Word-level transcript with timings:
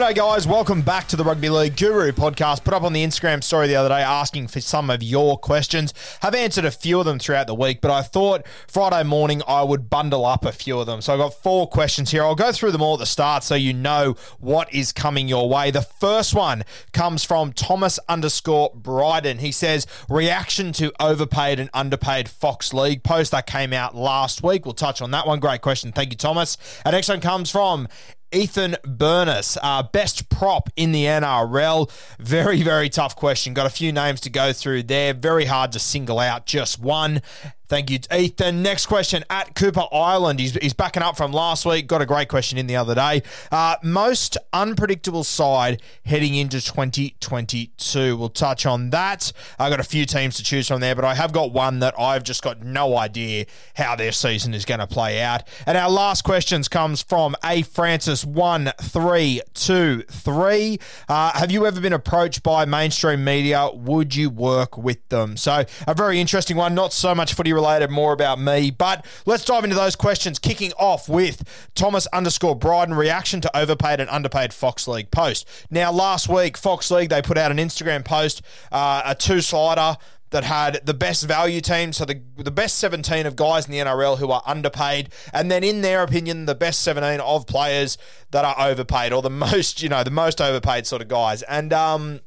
G'day, 0.00 0.14
guys. 0.14 0.46
Welcome 0.46 0.80
back 0.80 1.08
to 1.08 1.16
the 1.16 1.24
Rugby 1.24 1.50
League 1.50 1.76
Guru 1.76 2.10
podcast. 2.12 2.64
Put 2.64 2.72
up 2.72 2.84
on 2.84 2.94
the 2.94 3.04
Instagram 3.04 3.44
story 3.44 3.66
the 3.66 3.76
other 3.76 3.90
day 3.90 4.00
asking 4.00 4.46
for 4.46 4.58
some 4.58 4.88
of 4.88 5.02
your 5.02 5.36
questions. 5.36 5.92
Have 6.22 6.34
answered 6.34 6.64
a 6.64 6.70
few 6.70 6.98
of 7.00 7.04
them 7.04 7.18
throughout 7.18 7.46
the 7.46 7.54
week, 7.54 7.82
but 7.82 7.90
I 7.90 8.00
thought 8.00 8.46
Friday 8.66 9.06
morning 9.06 9.42
I 9.46 9.62
would 9.62 9.90
bundle 9.90 10.24
up 10.24 10.46
a 10.46 10.52
few 10.52 10.78
of 10.78 10.86
them. 10.86 11.02
So 11.02 11.12
I've 11.12 11.18
got 11.18 11.34
four 11.34 11.68
questions 11.68 12.12
here. 12.12 12.22
I'll 12.22 12.34
go 12.34 12.50
through 12.50 12.72
them 12.72 12.80
all 12.80 12.94
at 12.94 13.00
the 13.00 13.04
start 13.04 13.44
so 13.44 13.54
you 13.54 13.74
know 13.74 14.16
what 14.38 14.72
is 14.72 14.90
coming 14.90 15.28
your 15.28 15.50
way. 15.50 15.70
The 15.70 15.82
first 15.82 16.32
one 16.32 16.64
comes 16.94 17.22
from 17.22 17.52
Thomas 17.52 17.98
underscore 18.08 18.72
Bryden. 18.74 19.36
He 19.36 19.52
says, 19.52 19.86
reaction 20.08 20.72
to 20.72 20.94
overpaid 20.98 21.60
and 21.60 21.68
underpaid 21.74 22.30
Fox 22.30 22.72
League 22.72 23.02
post 23.02 23.32
that 23.32 23.46
came 23.46 23.74
out 23.74 23.94
last 23.94 24.42
week. 24.42 24.64
We'll 24.64 24.72
touch 24.72 25.02
on 25.02 25.10
that 25.10 25.26
one. 25.26 25.40
Great 25.40 25.60
question. 25.60 25.92
Thank 25.92 26.12
you, 26.12 26.16
Thomas. 26.16 26.56
Our 26.86 26.92
next 26.92 27.10
one 27.10 27.20
comes 27.20 27.50
from 27.50 27.86
Ethan 28.32 28.76
Burness, 28.84 29.58
uh, 29.62 29.82
best 29.82 30.28
prop 30.28 30.70
in 30.76 30.92
the 30.92 31.04
NRL. 31.04 31.90
Very, 32.18 32.62
very 32.62 32.88
tough 32.88 33.16
question. 33.16 33.54
Got 33.54 33.66
a 33.66 33.70
few 33.70 33.92
names 33.92 34.20
to 34.22 34.30
go 34.30 34.52
through 34.52 34.84
there. 34.84 35.14
Very 35.14 35.46
hard 35.46 35.72
to 35.72 35.78
single 35.78 36.18
out 36.18 36.46
just 36.46 36.78
one. 36.78 37.22
Thank 37.70 37.88
you, 37.88 38.00
Ethan. 38.12 38.64
Next 38.64 38.86
question 38.86 39.24
at 39.30 39.54
Cooper 39.54 39.84
Island. 39.92 40.40
He's, 40.40 40.54
he's 40.54 40.72
backing 40.72 41.04
up 41.04 41.16
from 41.16 41.30
last 41.30 41.64
week. 41.64 41.86
Got 41.86 42.02
a 42.02 42.06
great 42.06 42.28
question 42.28 42.58
in 42.58 42.66
the 42.66 42.74
other 42.74 42.96
day. 42.96 43.22
Uh, 43.52 43.76
most 43.84 44.36
unpredictable 44.52 45.22
side 45.22 45.80
heading 46.04 46.34
into 46.34 46.60
2022. 46.60 48.16
We'll 48.16 48.28
touch 48.28 48.66
on 48.66 48.90
that. 48.90 49.32
I've 49.56 49.70
got 49.70 49.78
a 49.78 49.84
few 49.84 50.04
teams 50.04 50.36
to 50.38 50.42
choose 50.42 50.66
from 50.66 50.80
there, 50.80 50.96
but 50.96 51.04
I 51.04 51.14
have 51.14 51.32
got 51.32 51.52
one 51.52 51.78
that 51.78 51.94
I've 51.96 52.24
just 52.24 52.42
got 52.42 52.60
no 52.60 52.96
idea 52.96 53.46
how 53.76 53.94
their 53.94 54.10
season 54.10 54.52
is 54.52 54.64
going 54.64 54.80
to 54.80 54.88
play 54.88 55.20
out. 55.20 55.44
And 55.64 55.78
our 55.78 55.88
last 55.88 56.22
questions 56.22 56.66
comes 56.66 57.02
from 57.02 57.36
A 57.44 57.62
Francis 57.62 58.24
one 58.24 58.72
three 58.80 59.42
two 59.54 60.02
three. 60.10 60.80
Uh, 61.08 61.38
have 61.38 61.52
you 61.52 61.66
ever 61.66 61.80
been 61.80 61.92
approached 61.92 62.42
by 62.42 62.64
mainstream 62.64 63.22
media? 63.22 63.70
Would 63.72 64.16
you 64.16 64.28
work 64.28 64.76
with 64.76 65.08
them? 65.08 65.36
So 65.36 65.64
a 65.86 65.94
very 65.94 66.20
interesting 66.20 66.56
one. 66.56 66.74
Not 66.74 66.92
so 66.92 67.14
much 67.14 67.34
footy 67.34 67.59
related, 67.60 67.90
more 67.90 68.12
about 68.12 68.38
me. 68.40 68.70
But 68.70 69.06
let's 69.26 69.44
dive 69.44 69.64
into 69.64 69.76
those 69.76 69.96
questions. 69.96 70.38
Kicking 70.38 70.72
off 70.78 71.08
with 71.08 71.70
Thomas 71.74 72.06
underscore 72.08 72.56
Bryden 72.56 72.94
reaction 72.94 73.40
to 73.42 73.56
overpaid 73.56 74.00
and 74.00 74.08
underpaid 74.10 74.52
Fox 74.52 74.88
League 74.88 75.10
post. 75.10 75.46
Now 75.70 75.92
last 75.92 76.28
week 76.28 76.56
Fox 76.56 76.90
League 76.90 77.10
they 77.10 77.22
put 77.22 77.38
out 77.38 77.50
an 77.50 77.58
Instagram 77.58 78.04
post, 78.04 78.42
uh, 78.72 79.02
a 79.04 79.14
two 79.14 79.40
slider 79.40 79.96
that 80.30 80.44
had 80.44 80.80
the 80.84 80.94
best 80.94 81.26
value 81.26 81.60
team, 81.60 81.92
so 81.92 82.04
the 82.04 82.22
the 82.36 82.52
best 82.52 82.78
17 82.78 83.26
of 83.26 83.34
guys 83.36 83.66
in 83.66 83.72
the 83.72 83.78
NRL 83.78 84.16
who 84.18 84.30
are 84.30 84.42
underpaid, 84.46 85.10
and 85.32 85.50
then 85.50 85.64
in 85.64 85.82
their 85.82 86.02
opinion, 86.02 86.46
the 86.46 86.54
best 86.54 86.82
17 86.82 87.20
of 87.20 87.46
players 87.46 87.98
that 88.30 88.44
are 88.44 88.54
overpaid, 88.58 89.12
or 89.12 89.22
the 89.22 89.30
most, 89.46 89.82
you 89.82 89.88
know, 89.88 90.04
the 90.04 90.10
most 90.10 90.40
overpaid 90.40 90.86
sort 90.86 91.02
of 91.02 91.08
guys. 91.08 91.42
And 91.42 91.72
um, 91.72 92.20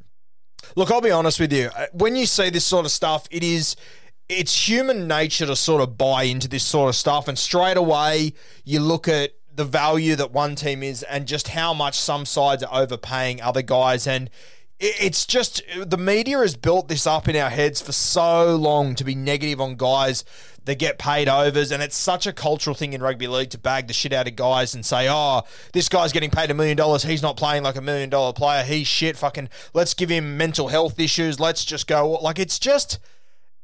look, 0.76 0.92
I'll 0.92 1.02
be 1.02 1.12
honest 1.12 1.40
with 1.40 1.54
you, 1.54 1.70
Uh, 1.76 1.88
when 1.94 2.16
you 2.16 2.26
see 2.26 2.50
this 2.50 2.66
sort 2.66 2.86
of 2.86 2.92
stuff, 2.92 3.26
it 3.32 3.44
is. 3.44 3.76
It's 4.30 4.68
human 4.68 5.08
nature 5.08 5.46
to 5.46 5.56
sort 5.56 5.82
of 5.82 5.98
buy 5.98 6.24
into 6.24 6.48
this 6.48 6.64
sort 6.64 6.90
of 6.90 6.96
stuff, 6.96 7.28
and 7.28 7.38
straight 7.38 7.78
away 7.78 8.34
you 8.64 8.80
look 8.80 9.08
at 9.08 9.32
the 9.56 9.66
value 9.66 10.16
that 10.16 10.32
one 10.32 10.56
team 10.56 10.82
is 10.82 11.04
and 11.04 11.28
just 11.28 11.50
how 11.50 11.74
much 11.74 12.00
some 12.00 12.26
sides 12.26 12.64
are 12.64 12.82
overpaying 12.82 13.42
other 13.42 13.62
guys. 13.62 14.08
And 14.08 14.30
it's 14.80 15.26
just 15.26 15.62
the 15.86 15.98
media 15.98 16.40
has 16.40 16.56
built 16.56 16.88
this 16.88 17.06
up 17.06 17.28
in 17.28 17.36
our 17.36 17.50
heads 17.50 17.82
for 17.82 17.92
so 17.92 18.56
long 18.56 18.96
to 18.96 19.04
be 19.04 19.16
negative 19.16 19.62
on 19.62 19.76
guys 19.76 20.26
that 20.66 20.80
get 20.80 20.98
paid 20.98 21.30
overs. 21.30 21.72
And 21.72 21.84
it's 21.84 21.96
such 21.96 22.26
a 22.26 22.34
cultural 22.34 22.74
thing 22.74 22.94
in 22.94 23.02
rugby 23.02 23.28
league 23.28 23.52
to 23.52 23.58
bag 23.58 23.88
the 23.88 23.94
shit 23.94 24.12
out 24.12 24.28
of 24.28 24.36
guys 24.36 24.74
and 24.74 24.86
say, 24.86 25.08
oh, 25.10 25.44
this 25.72 25.88
guy's 25.88 26.12
getting 26.12 26.32
paid 26.32 26.50
a 26.50 26.54
million 26.54 26.76
dollars. 26.76 27.04
He's 27.04 27.22
not 27.22 27.38
playing 27.38 27.64
like 27.64 27.76
a 27.76 27.82
million 27.82 28.10
dollar 28.10 28.34
player. 28.34 28.64
He's 28.64 28.88
shit. 28.88 29.16
Fucking 29.18 29.50
let's 29.74 29.94
give 29.94 30.10
him 30.10 30.36
mental 30.36 30.70
health 30.70 31.00
issues. 31.00 31.40
Let's 31.40 31.64
just 31.64 31.88
go. 31.88 32.10
Like, 32.10 32.40
it's 32.40 32.60
just 32.60 33.00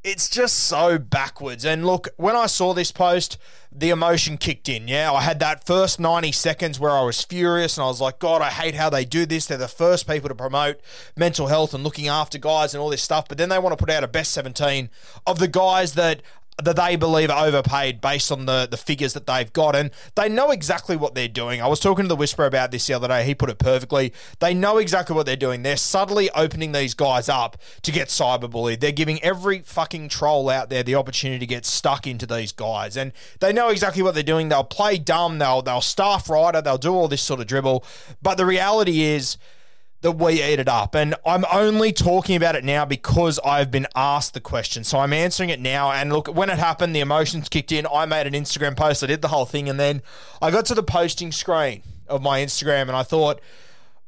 it's 0.03 0.29
just 0.29 0.55
so 0.55 0.97
backwards. 0.97 1.65
And 1.65 1.85
look, 1.85 2.07
when 2.15 2.35
I 2.35 2.45
saw 2.45 2.73
this 2.73 2.91
post, 2.91 3.37
the 3.71 3.89
emotion 3.89 4.37
kicked 4.37 4.69
in. 4.69 4.87
Yeah, 4.87 5.11
I 5.11 5.21
had 5.21 5.39
that 5.39 5.65
first 5.65 5.99
90 5.99 6.31
seconds 6.31 6.79
where 6.79 6.91
I 6.91 7.03
was 7.03 7.21
furious 7.21 7.77
and 7.77 7.83
I 7.83 7.87
was 7.87 8.01
like, 8.01 8.17
God, 8.17 8.41
I 8.41 8.49
hate 8.49 8.75
how 8.75 8.89
they 8.89 9.05
do 9.05 9.25
this. 9.25 9.45
They're 9.45 9.57
the 9.57 9.67
first 9.67 10.07
people 10.07 10.29
to 10.29 10.35
promote 10.35 10.79
mental 11.17 11.47
health 11.47 11.73
and 11.73 11.83
looking 11.83 12.07
after 12.07 12.37
guys 12.37 12.73
and 12.73 12.81
all 12.81 12.89
this 12.89 13.03
stuff. 13.03 13.27
But 13.27 13.37
then 13.37 13.49
they 13.49 13.59
want 13.59 13.77
to 13.77 13.83
put 13.83 13.91
out 13.91 14.03
a 14.03 14.07
best 14.07 14.31
17 14.31 14.89
of 15.27 15.39
the 15.39 15.47
guys 15.47 15.93
that 15.93 16.21
that 16.64 16.75
they 16.75 16.96
believe 16.96 17.30
are 17.30 17.46
overpaid 17.46 18.02
based 18.02 18.31
on 18.31 18.46
the, 18.46 18.68
the 18.70 18.78
figures 18.78 19.14
that 19.14 19.28
they've 19.28 19.52
got. 19.53 19.75
And 19.75 19.92
they 20.16 20.30
know 20.30 20.52
exactly 20.52 20.96
what 20.96 21.16
they're 21.16 21.28
doing. 21.28 21.62
I 21.62 21.68
was 21.68 21.80
talking 21.80 22.06
to 22.06 22.09
the 22.09 22.16
Whisperer 22.16 22.46
about 22.46 22.72
this 22.72 22.88
the 22.88 22.94
other 22.94 23.08
day. 23.08 23.25
He 23.25 23.36
put 23.36 23.50
it 23.50 23.58
perfectly. 23.59 24.14
They 24.40 24.53
know 24.53 24.78
exactly 24.78 25.16
what 25.16 25.25
they're 25.25 25.36
doing. 25.36 25.64
They're 25.64 25.78
subtly 25.78 26.30
opening 26.31 26.72
these 26.72 26.94
guys 26.94 27.30
up 27.30 27.58
to 27.84 27.92
get 27.92 28.08
cyberbullied. 28.09 28.80
They're 28.80 28.92
giving 28.92 29.22
every 29.24 29.59
fucking 29.59 30.09
troll 30.09 30.50
out 30.50 30.70
there 30.70 30.84
the 30.84 30.96
opportunity 30.96 31.40
to 31.40 31.47
get 31.47 31.66
stuck 31.66 32.08
into 32.08 32.25
these 32.25 32.52
guys. 32.52 32.97
And 32.97 33.14
they 33.40 33.53
know 33.53 33.70
exactly 33.70 34.03
what 34.03 34.14
they're 34.14 34.24
doing. 34.24 34.50
They'll 34.50 34.64
play 34.64 34.97
dumb. 34.97 35.40
They'll, 35.40 35.62
they'll 35.62 35.82
staff 35.82 36.29
rider. 36.29 36.62
They'll 36.62 36.78
do 36.78 36.94
all 36.94 37.08
this 37.08 37.22
sort 37.22 37.40
of 37.40 37.47
dribble. 37.47 37.85
But 38.22 38.35
the 38.35 38.46
reality 38.46 39.02
is, 39.02 39.38
that 40.01 40.11
we 40.13 40.41
eat 40.43 40.59
it 40.59 40.67
up. 40.67 40.96
And 40.96 41.16
I'm 41.25 41.43
only 41.51 41.91
talking 41.91 42.35
about 42.35 42.55
it 42.55 42.63
now 42.63 42.85
because 42.85 43.40
I've 43.40 43.69
been 43.69 43.87
asked 43.96 44.34
the 44.34 44.40
question. 44.40 44.84
So 44.84 44.99
I'm 44.99 45.13
answering 45.13 45.49
it 45.49 45.59
now. 45.59 45.91
And 45.91 46.11
look, 46.11 46.28
when 46.28 46.49
it 46.49 46.57
happened, 46.57 46.96
the 46.96 47.01
emotions 47.01 47.49
kicked 47.49 47.72
in. 47.72 47.85
I 47.93 48.05
made 48.05 48.25
an 48.28 48.34
Instagram 48.34 48.78
post. 48.78 49.03
I 49.03 49.07
did 49.07 49.22
the 49.22 49.28
whole 49.28 49.46
thing. 49.46 49.67
And 49.67 49.79
then 49.79 50.01
I 50.41 50.51
got 50.51 50.66
to 50.67 50.75
the 50.75 50.84
posting 50.84 51.31
screen 51.31 51.84
of 52.07 52.22
my 52.22 52.40
Instagram 52.40 52.84
and 52.84 52.91
I 52.91 53.03
thought, 53.03 53.41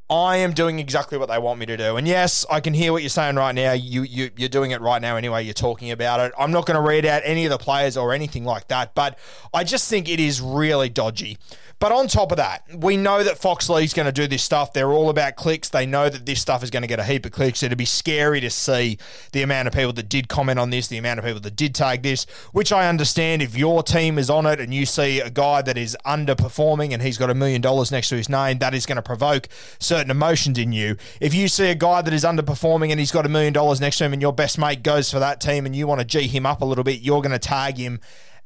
I 0.10 0.38
am 0.38 0.52
doing 0.52 0.80
exactly 0.80 1.18
what 1.18 1.30
they 1.30 1.40
want 1.40 1.58
me 1.58 1.66
to 1.68 1.78
do. 1.78 1.96
And 1.96 2.06
yes, 2.06 2.46
I 2.50 2.60
can 2.60 2.74
hear 2.74 2.92
what 2.92 3.02
you're 3.02 3.08
saying 3.08 3.38
right 3.38 3.56
now. 3.56 3.72
You, 3.72 4.04
you 4.04 4.30
you're 4.36 4.50
doing 4.50 4.72
it 4.72 4.82
right 4.82 5.02
now 5.02 5.16
anyway. 5.16 5.46
You're 5.46 5.54
talking 5.54 5.90
about 5.90 6.20
it. 6.20 6.34
I'm 6.38 6.52
not 6.52 6.66
going 6.66 6.76
to 6.76 6.82
read 6.82 7.06
out 7.06 7.22
any 7.24 7.46
of 7.46 7.50
the 7.50 7.58
players 7.58 7.96
or 7.96 8.14
anything 8.14 8.44
like 8.44 8.68
that, 8.68 8.94
but 8.94 9.18
I 9.54 9.64
just 9.64 9.90
think 9.90 10.10
it 10.10 10.20
is 10.20 10.42
really 10.42 10.90
dodgy. 10.90 11.38
But 11.82 11.92
on 11.92 12.08
top 12.08 12.32
of 12.32 12.38
that, 12.38 12.64
we 12.78 12.96
know 12.96 13.24
that 13.24 13.40
Fox 13.40 13.68
League's 13.68 13.96
going 13.96 14.06
to 14.06 14.12
do 14.12 14.28
this 14.28 14.44
stuff. 14.44 14.72
They're 14.72 14.92
all 14.92 15.10
about 15.10 15.36
clicks. 15.36 15.68
They 15.68 15.88
know 15.88 16.10
that 16.10 16.28
this 16.28 16.40
stuff 16.40 16.62
is 16.62 16.70
going 16.70 16.84
to 16.84 16.88
get 16.88 17.00
a 17.00 17.04
heap 17.04 17.26
of 17.26 17.32
clicks. 17.32 17.64
It'd 17.64 17.76
be 17.76 17.86
scary 17.86 18.40
to 18.40 18.52
see 18.52 19.00
the 19.32 19.42
amount 19.42 19.68
of 19.68 19.74
people 19.74 19.92
that 19.94 20.08
did 20.08 20.28
comment 20.28 20.60
on 20.60 20.70
this, 20.70 20.90
the 20.90 21.00
amount 21.00 21.18
of 21.18 21.26
people 21.26 21.40
that 21.40 21.56
did 21.56 21.74
tag 21.74 22.04
this, 22.04 22.26
which 22.52 22.72
I 22.72 22.88
understand 22.88 23.42
if 23.42 23.58
your 23.58 23.82
team 23.82 24.20
is 24.20 24.30
on 24.30 24.46
it 24.46 24.60
and 24.60 24.72
you 24.72 24.86
see 24.86 25.22
a 25.22 25.32
guy 25.32 25.64
that 25.64 25.76
is 25.76 25.98
underperforming 26.06 26.94
and 26.94 27.02
he's 27.02 27.18
got 27.18 27.32
a 27.32 27.34
million 27.34 27.62
dollars 27.62 27.92
next 27.92 28.10
to 28.10 28.16
his 28.16 28.30
name, 28.30 28.60
that 28.60 28.76
is 28.76 28.86
going 28.86 28.98
to 28.98 29.02
provoke 29.02 29.48
certain 29.80 30.12
emotions 30.12 30.60
in 30.60 30.72
you. 30.72 30.98
If 31.20 31.34
you 31.34 31.48
see 31.48 31.72
a 31.72 31.76
guy 31.76 32.04
that 32.04 32.14
is 32.14 32.24
underperforming 32.24 32.92
and 32.92 33.00
he's 33.00 33.12
got 33.12 33.26
a 33.26 33.30
million 33.30 33.54
dollars 33.54 33.82
next 33.82 33.98
to 33.98 34.06
him 34.06 34.14
and 34.14 34.22
your 34.22 34.34
best 34.34 34.60
mate 34.60 34.84
goes 34.84 35.10
for 35.10 35.18
that 35.18 35.42
team 35.42 35.66
and 35.66 35.76
you 35.76 35.88
want 35.88 36.00
to 36.00 36.06
G 36.06 36.28
him 36.28 36.46
up 36.46 36.62
a 36.62 36.66
little 36.66 36.84
bit, 36.84 37.02
you're 37.02 37.24
going 37.24 37.32
to 37.32 37.40
tag 37.40 37.80
him 37.80 38.00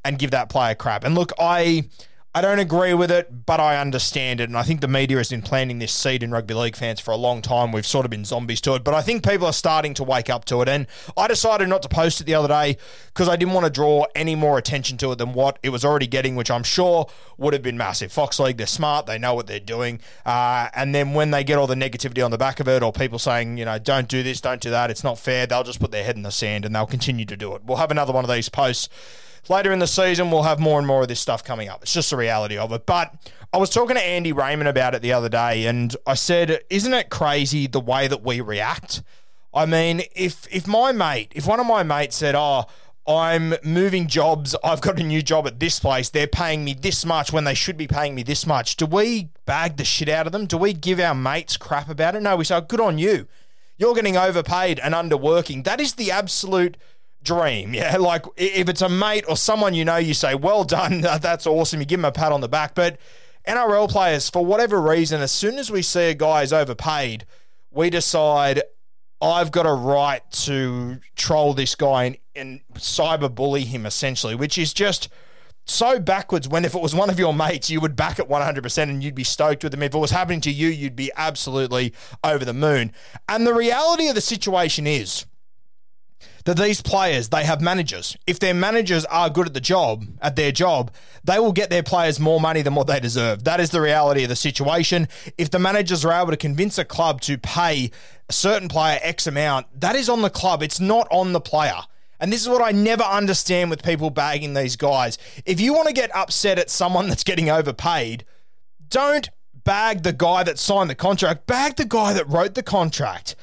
and 0.06 0.18
give 0.18 0.30
that 0.30 0.48
player 0.48 0.74
crap. 0.74 1.04
And 1.04 1.14
look, 1.14 1.32
I 1.38 1.90
I 2.36 2.42
don't 2.42 2.58
agree 2.58 2.92
with 2.92 3.10
it, 3.10 3.46
but 3.46 3.60
I 3.60 3.80
understand 3.80 4.42
it. 4.42 4.50
And 4.50 4.58
I 4.58 4.62
think 4.62 4.82
the 4.82 4.88
media 4.88 5.16
has 5.16 5.30
been 5.30 5.40
planting 5.40 5.78
this 5.78 5.90
seed 5.90 6.22
in 6.22 6.32
rugby 6.32 6.52
league 6.52 6.76
fans 6.76 7.00
for 7.00 7.12
a 7.12 7.16
long 7.16 7.40
time. 7.40 7.72
We've 7.72 7.86
sort 7.86 8.04
of 8.04 8.10
been 8.10 8.26
zombies 8.26 8.60
to 8.60 8.74
it, 8.74 8.84
but 8.84 8.92
I 8.92 9.00
think 9.00 9.26
people 9.26 9.46
are 9.46 9.54
starting 9.54 9.94
to 9.94 10.04
wake 10.04 10.28
up 10.28 10.44
to 10.44 10.60
it. 10.60 10.68
And 10.68 10.86
I 11.16 11.28
decided 11.28 11.66
not 11.70 11.80
to 11.84 11.88
post 11.88 12.20
it 12.20 12.24
the 12.24 12.34
other 12.34 12.48
day 12.48 12.76
because 13.06 13.26
I 13.26 13.36
didn't 13.36 13.54
want 13.54 13.64
to 13.64 13.70
draw 13.70 14.04
any 14.14 14.34
more 14.34 14.58
attention 14.58 14.98
to 14.98 15.12
it 15.12 15.16
than 15.16 15.32
what 15.32 15.58
it 15.62 15.70
was 15.70 15.82
already 15.82 16.06
getting, 16.06 16.36
which 16.36 16.50
I'm 16.50 16.62
sure 16.62 17.08
would 17.38 17.54
have 17.54 17.62
been 17.62 17.78
massive. 17.78 18.12
Fox 18.12 18.38
League, 18.38 18.58
they're 18.58 18.66
smart, 18.66 19.06
they 19.06 19.16
know 19.16 19.32
what 19.32 19.46
they're 19.46 19.58
doing. 19.58 19.98
Uh, 20.26 20.68
and 20.74 20.94
then 20.94 21.14
when 21.14 21.30
they 21.30 21.42
get 21.42 21.56
all 21.56 21.66
the 21.66 21.74
negativity 21.74 22.22
on 22.22 22.32
the 22.32 22.36
back 22.36 22.60
of 22.60 22.68
it, 22.68 22.82
or 22.82 22.92
people 22.92 23.18
saying, 23.18 23.56
you 23.56 23.64
know, 23.64 23.78
don't 23.78 24.08
do 24.08 24.22
this, 24.22 24.42
don't 24.42 24.60
do 24.60 24.68
that, 24.68 24.90
it's 24.90 25.02
not 25.02 25.18
fair, 25.18 25.46
they'll 25.46 25.64
just 25.64 25.80
put 25.80 25.90
their 25.90 26.04
head 26.04 26.16
in 26.16 26.22
the 26.22 26.30
sand 26.30 26.66
and 26.66 26.76
they'll 26.76 26.84
continue 26.84 27.24
to 27.24 27.36
do 27.38 27.54
it. 27.54 27.64
We'll 27.64 27.78
have 27.78 27.90
another 27.90 28.12
one 28.12 28.26
of 28.26 28.30
these 28.30 28.50
posts 28.50 28.90
later 29.48 29.72
in 29.72 29.78
the 29.78 29.86
season, 29.86 30.30
we'll 30.30 30.42
have 30.42 30.58
more 30.58 30.78
and 30.78 30.86
more 30.86 31.02
of 31.02 31.08
this 31.08 31.20
stuff 31.20 31.44
coming 31.44 31.68
up. 31.68 31.82
It's 31.82 31.92
just 31.92 32.10
the 32.10 32.16
reality 32.16 32.56
of 32.56 32.72
it. 32.72 32.86
But 32.86 33.14
I 33.52 33.58
was 33.58 33.70
talking 33.70 33.96
to 33.96 34.02
Andy 34.02 34.32
Raymond 34.32 34.68
about 34.68 34.94
it 34.94 35.02
the 35.02 35.12
other 35.12 35.28
day, 35.28 35.66
and 35.66 35.94
I 36.06 36.14
said, 36.14 36.60
Isn't 36.70 36.94
it 36.94 37.10
crazy 37.10 37.66
the 37.66 37.80
way 37.80 38.08
that 38.08 38.22
we 38.22 38.40
react? 38.40 39.02
I 39.54 39.66
mean, 39.66 40.02
if 40.14 40.46
if 40.54 40.66
my 40.66 40.92
mate, 40.92 41.32
if 41.34 41.46
one 41.46 41.60
of 41.60 41.66
my 41.66 41.82
mates 41.82 42.16
said, 42.16 42.34
Oh, 42.34 42.66
I'm 43.08 43.54
moving 43.62 44.08
jobs. 44.08 44.56
I've 44.64 44.80
got 44.80 44.98
a 44.98 45.02
new 45.04 45.22
job 45.22 45.46
at 45.46 45.60
this 45.60 45.78
place. 45.78 46.10
They're 46.10 46.26
paying 46.26 46.64
me 46.64 46.74
this 46.74 47.04
much 47.06 47.32
when 47.32 47.44
they 47.44 47.54
should 47.54 47.76
be 47.76 47.86
paying 47.86 48.16
me 48.16 48.24
this 48.24 48.46
much. 48.46 48.76
Do 48.76 48.84
we 48.84 49.30
bag 49.44 49.76
the 49.76 49.84
shit 49.84 50.08
out 50.08 50.26
of 50.26 50.32
them? 50.32 50.46
Do 50.46 50.58
we 50.58 50.72
give 50.72 50.98
our 50.98 51.14
mates 51.14 51.56
crap 51.56 51.88
about 51.88 52.16
it? 52.16 52.22
No, 52.22 52.36
we 52.36 52.44
say, 52.44 52.60
good 52.66 52.80
on 52.80 52.98
you. 52.98 53.28
You're 53.78 53.94
getting 53.94 54.16
overpaid 54.16 54.80
and 54.80 54.92
underworking. 54.92 55.64
That 55.64 55.80
is 55.80 55.94
the 55.94 56.10
absolute 56.10 56.76
dream. 57.26 57.74
Yeah, 57.74 57.96
like 58.00 58.24
if 58.36 58.68
it's 58.68 58.82
a 58.82 58.88
mate 58.88 59.24
or 59.28 59.36
someone 59.36 59.74
you 59.74 59.84
know, 59.84 59.96
you 59.96 60.14
say, 60.14 60.34
"Well 60.34 60.64
done, 60.64 61.00
that's 61.20 61.46
awesome." 61.46 61.80
You 61.80 61.86
give 61.86 61.98
them 61.98 62.06
a 62.06 62.12
pat 62.12 62.32
on 62.32 62.40
the 62.40 62.48
back. 62.48 62.74
But 62.74 62.98
NRL 63.46 63.90
players, 63.90 64.30
for 64.30 64.44
whatever 64.44 64.80
reason, 64.80 65.20
as 65.20 65.32
soon 65.32 65.58
as 65.58 65.70
we 65.70 65.82
see 65.82 66.10
a 66.10 66.14
guy 66.14 66.42
is 66.42 66.52
overpaid, 66.52 67.26
we 67.70 67.90
decide 67.90 68.62
I've 69.20 69.50
got 69.50 69.66
a 69.66 69.72
right 69.72 70.22
to 70.30 71.00
troll 71.14 71.54
this 71.54 71.74
guy 71.74 72.04
and, 72.04 72.18
and 72.34 72.60
cyber 72.74 73.34
bully 73.34 73.64
him 73.64 73.86
essentially, 73.86 74.34
which 74.34 74.58
is 74.58 74.74
just 74.74 75.08
so 75.64 75.98
backwards 75.98 76.48
when 76.48 76.64
if 76.64 76.74
it 76.74 76.80
was 76.80 76.94
one 76.94 77.10
of 77.10 77.18
your 77.18 77.34
mates, 77.34 77.70
you 77.70 77.80
would 77.80 77.96
back 77.96 78.18
it 78.18 78.28
100% 78.28 78.82
and 78.82 79.02
you'd 79.02 79.14
be 79.14 79.24
stoked 79.24 79.64
with 79.64 79.72
them. 79.72 79.82
If 79.82 79.94
it 79.94 79.98
was 79.98 80.12
happening 80.12 80.40
to 80.42 80.50
you, 80.50 80.68
you'd 80.68 80.96
be 80.96 81.10
absolutely 81.16 81.92
over 82.22 82.44
the 82.44 82.52
moon. 82.52 82.92
And 83.28 83.46
the 83.46 83.54
reality 83.54 84.08
of 84.08 84.14
the 84.14 84.20
situation 84.20 84.86
is 84.86 85.26
that 86.44 86.56
these 86.56 86.80
players, 86.80 87.28
they 87.28 87.44
have 87.44 87.60
managers. 87.60 88.16
If 88.26 88.38
their 88.38 88.54
managers 88.54 89.04
are 89.06 89.28
good 89.28 89.46
at 89.46 89.54
the 89.54 89.60
job, 89.60 90.06
at 90.22 90.36
their 90.36 90.52
job, 90.52 90.92
they 91.24 91.38
will 91.38 91.52
get 91.52 91.70
their 91.70 91.82
players 91.82 92.20
more 92.20 92.40
money 92.40 92.62
than 92.62 92.74
what 92.74 92.86
they 92.86 93.00
deserve. 93.00 93.44
That 93.44 93.60
is 93.60 93.70
the 93.70 93.80
reality 93.80 94.22
of 94.22 94.28
the 94.28 94.36
situation. 94.36 95.08
If 95.36 95.50
the 95.50 95.58
managers 95.58 96.04
are 96.04 96.12
able 96.12 96.30
to 96.30 96.36
convince 96.36 96.78
a 96.78 96.84
club 96.84 97.20
to 97.22 97.36
pay 97.36 97.90
a 98.28 98.32
certain 98.32 98.68
player 98.68 98.98
X 99.02 99.26
amount, 99.26 99.66
that 99.80 99.96
is 99.96 100.08
on 100.08 100.22
the 100.22 100.30
club. 100.30 100.62
It's 100.62 100.80
not 100.80 101.08
on 101.10 101.32
the 101.32 101.40
player. 101.40 101.80
And 102.18 102.32
this 102.32 102.42
is 102.42 102.48
what 102.48 102.62
I 102.62 102.72
never 102.72 103.02
understand 103.02 103.70
with 103.70 103.82
people 103.82 104.10
bagging 104.10 104.54
these 104.54 104.76
guys. 104.76 105.18
If 105.44 105.60
you 105.60 105.74
want 105.74 105.88
to 105.88 105.94
get 105.94 106.14
upset 106.14 106.58
at 106.58 106.70
someone 106.70 107.08
that's 107.08 107.24
getting 107.24 107.50
overpaid, 107.50 108.24
don't 108.88 109.28
bag 109.64 110.04
the 110.04 110.12
guy 110.12 110.44
that 110.44 110.58
signed 110.58 110.88
the 110.88 110.94
contract, 110.94 111.46
bag 111.46 111.76
the 111.76 111.84
guy 111.84 112.12
that 112.12 112.28
wrote 112.28 112.54
the 112.54 112.62
contract 112.62 113.34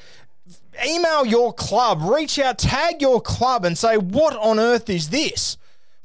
email 0.86 1.26
your 1.26 1.52
club, 1.52 2.00
reach 2.02 2.38
out, 2.38 2.58
tag 2.58 3.02
your 3.02 3.20
club, 3.20 3.64
and 3.64 3.76
say, 3.76 3.96
"What 3.96 4.36
on 4.36 4.58
earth 4.58 4.88
is 4.88 5.10
this?" 5.10 5.56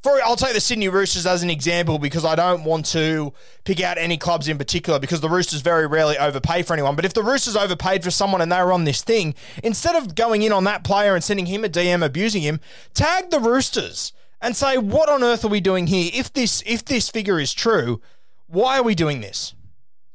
For 0.01 0.21
I'll 0.23 0.37
take 0.37 0.53
the 0.53 0.61
Sydney 0.61 0.87
Roosters 0.87 1.25
as 1.25 1.43
an 1.43 1.49
example 1.49 1.99
because 1.99 2.23
I 2.23 2.35
don't 2.35 2.63
want 2.63 2.85
to 2.87 3.33
pick 3.65 3.81
out 3.81 3.97
any 3.97 4.15
clubs 4.15 4.47
in 4.47 4.57
particular 4.57 4.97
because 4.97 5.19
the 5.19 5.27
Roosters 5.27 5.59
very 5.59 5.87
rarely 5.87 6.17
overpay 6.17 6.63
for 6.63 6.71
anyone. 6.71 6.95
But 6.95 7.03
if 7.03 7.13
the 7.13 7.23
Roosters 7.23 7.57
overpaid 7.57 8.01
for 8.03 8.11
someone 8.11 8.39
and 8.39 8.49
they 8.49 8.63
were 8.63 8.71
on 8.71 8.85
this 8.85 9.01
thing, 9.01 9.35
instead 9.61 9.95
of 9.95 10.15
going 10.15 10.41
in 10.41 10.53
on 10.53 10.63
that 10.63 10.85
player 10.85 11.15
and 11.15 11.23
sending 11.23 11.47
him 11.47 11.65
a 11.65 11.69
DM 11.69 12.01
abusing 12.01 12.43
him, 12.43 12.61
tag 12.93 13.29
the 13.29 13.41
Roosters 13.41 14.13
and 14.41 14.55
say, 14.55 14.77
"What 14.77 15.09
on 15.09 15.21
earth 15.21 15.43
are 15.43 15.49
we 15.49 15.59
doing 15.59 15.87
here? 15.87 16.09
If 16.13 16.31
this 16.31 16.63
if 16.65 16.85
this 16.85 17.09
figure 17.09 17.37
is 17.37 17.53
true, 17.53 17.99
why 18.47 18.77
are 18.77 18.83
we 18.83 18.95
doing 18.95 19.19
this?" 19.19 19.53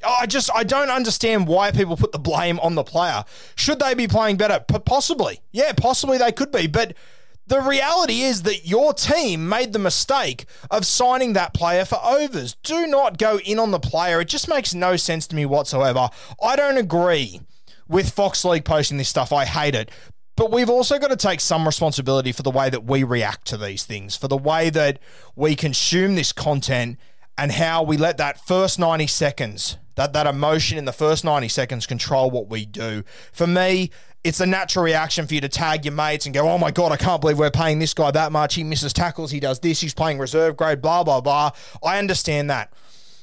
I 0.06 0.26
just 0.26 0.50
I 0.54 0.64
don't 0.64 0.90
understand 0.90 1.46
why 1.46 1.70
people 1.70 1.96
put 1.96 2.12
the 2.12 2.18
blame 2.18 2.58
on 2.60 2.74
the 2.74 2.84
player. 2.84 3.24
Should 3.56 3.78
they 3.78 3.94
be 3.94 4.08
playing 4.08 4.36
better? 4.36 4.64
P- 4.66 4.78
possibly, 4.80 5.40
yeah, 5.52 5.72
possibly 5.72 6.18
they 6.18 6.32
could 6.32 6.50
be, 6.50 6.66
but. 6.66 6.94
The 7.46 7.60
reality 7.60 8.22
is 8.22 8.44
that 8.44 8.66
your 8.66 8.94
team 8.94 9.46
made 9.46 9.74
the 9.74 9.78
mistake 9.78 10.46
of 10.70 10.86
signing 10.86 11.34
that 11.34 11.52
player 11.52 11.84
for 11.84 11.98
overs. 12.02 12.54
Do 12.62 12.86
not 12.86 13.18
go 13.18 13.38
in 13.38 13.58
on 13.58 13.70
the 13.70 13.78
player. 13.78 14.22
It 14.22 14.28
just 14.28 14.48
makes 14.48 14.72
no 14.72 14.96
sense 14.96 15.26
to 15.26 15.36
me 15.36 15.44
whatsoever. 15.44 16.08
I 16.42 16.56
don't 16.56 16.78
agree 16.78 17.42
with 17.86 18.10
Fox 18.10 18.46
League 18.46 18.64
posting 18.64 18.96
this 18.96 19.10
stuff. 19.10 19.30
I 19.30 19.44
hate 19.44 19.74
it. 19.74 19.90
But 20.36 20.50
we've 20.50 20.70
also 20.70 20.98
got 20.98 21.08
to 21.08 21.16
take 21.16 21.40
some 21.40 21.66
responsibility 21.66 22.32
for 22.32 22.42
the 22.42 22.50
way 22.50 22.70
that 22.70 22.84
we 22.84 23.04
react 23.04 23.46
to 23.48 23.56
these 23.56 23.84
things, 23.84 24.16
for 24.16 24.26
the 24.26 24.36
way 24.36 24.70
that 24.70 24.98
we 25.36 25.54
consume 25.54 26.14
this 26.14 26.32
content 26.32 26.98
and 27.36 27.52
how 27.52 27.82
we 27.82 27.96
let 27.96 28.18
that 28.18 28.46
first 28.46 28.78
90 28.78 29.06
seconds 29.06 29.78
that 29.96 30.12
that 30.12 30.26
emotion 30.26 30.78
in 30.78 30.84
the 30.84 30.92
first 30.92 31.24
90 31.24 31.48
seconds 31.48 31.86
control 31.86 32.30
what 32.30 32.48
we 32.48 32.66
do. 32.66 33.04
For 33.32 33.46
me, 33.46 33.90
it's 34.22 34.40
a 34.40 34.46
natural 34.46 34.84
reaction 34.84 35.26
for 35.26 35.34
you 35.34 35.40
to 35.42 35.48
tag 35.48 35.84
your 35.84 35.94
mates 35.94 36.26
and 36.26 36.34
go, 36.34 36.48
oh 36.48 36.58
my 36.58 36.70
God, 36.70 36.92
I 36.92 36.96
can't 36.96 37.20
believe 37.20 37.38
we're 37.38 37.50
paying 37.50 37.78
this 37.78 37.94
guy 37.94 38.10
that 38.10 38.32
much. 38.32 38.54
He 38.54 38.64
misses 38.64 38.92
tackles, 38.92 39.30
he 39.30 39.40
does 39.40 39.60
this, 39.60 39.80
he's 39.80 39.94
playing 39.94 40.18
reserve 40.18 40.56
grade, 40.56 40.80
blah, 40.80 41.04
blah, 41.04 41.20
blah. 41.20 41.50
I 41.82 41.98
understand 41.98 42.50
that. 42.50 42.72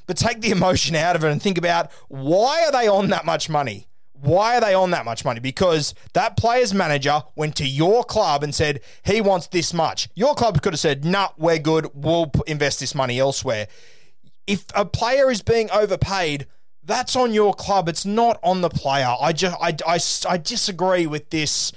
But 0.06 0.16
take 0.16 0.40
the 0.40 0.50
emotion 0.50 0.96
out 0.96 1.16
of 1.16 1.24
it 1.24 1.30
and 1.30 1.42
think 1.42 1.58
about 1.58 1.90
why 2.08 2.64
are 2.64 2.72
they 2.72 2.88
on 2.88 3.08
that 3.10 3.24
much 3.24 3.48
money? 3.48 3.88
Why 4.12 4.56
are 4.56 4.60
they 4.60 4.74
on 4.74 4.92
that 4.92 5.04
much 5.04 5.24
money? 5.24 5.40
Because 5.40 5.94
that 6.12 6.36
player's 6.36 6.72
manager 6.72 7.22
went 7.34 7.56
to 7.56 7.66
your 7.66 8.04
club 8.04 8.44
and 8.44 8.54
said, 8.54 8.80
he 9.04 9.20
wants 9.20 9.48
this 9.48 9.74
much. 9.74 10.08
Your 10.14 10.36
club 10.36 10.62
could 10.62 10.72
have 10.74 10.80
said, 10.80 11.04
nah, 11.04 11.30
we're 11.36 11.58
good. 11.58 11.88
We'll 11.92 12.30
invest 12.46 12.78
this 12.78 12.94
money 12.94 13.18
elsewhere. 13.18 13.66
If 14.46 14.64
a 14.74 14.84
player 14.84 15.30
is 15.30 15.42
being 15.42 15.70
overpaid, 15.70 16.46
that's 16.84 17.14
on 17.14 17.32
your 17.32 17.54
club. 17.54 17.88
It's 17.88 18.04
not 18.04 18.38
on 18.42 18.60
the 18.60 18.68
player. 18.68 19.14
I 19.20 19.32
just 19.32 19.56
I, 19.60 19.76
I, 19.86 19.98
I 20.28 20.36
disagree 20.36 21.06
with 21.06 21.30
this 21.30 21.72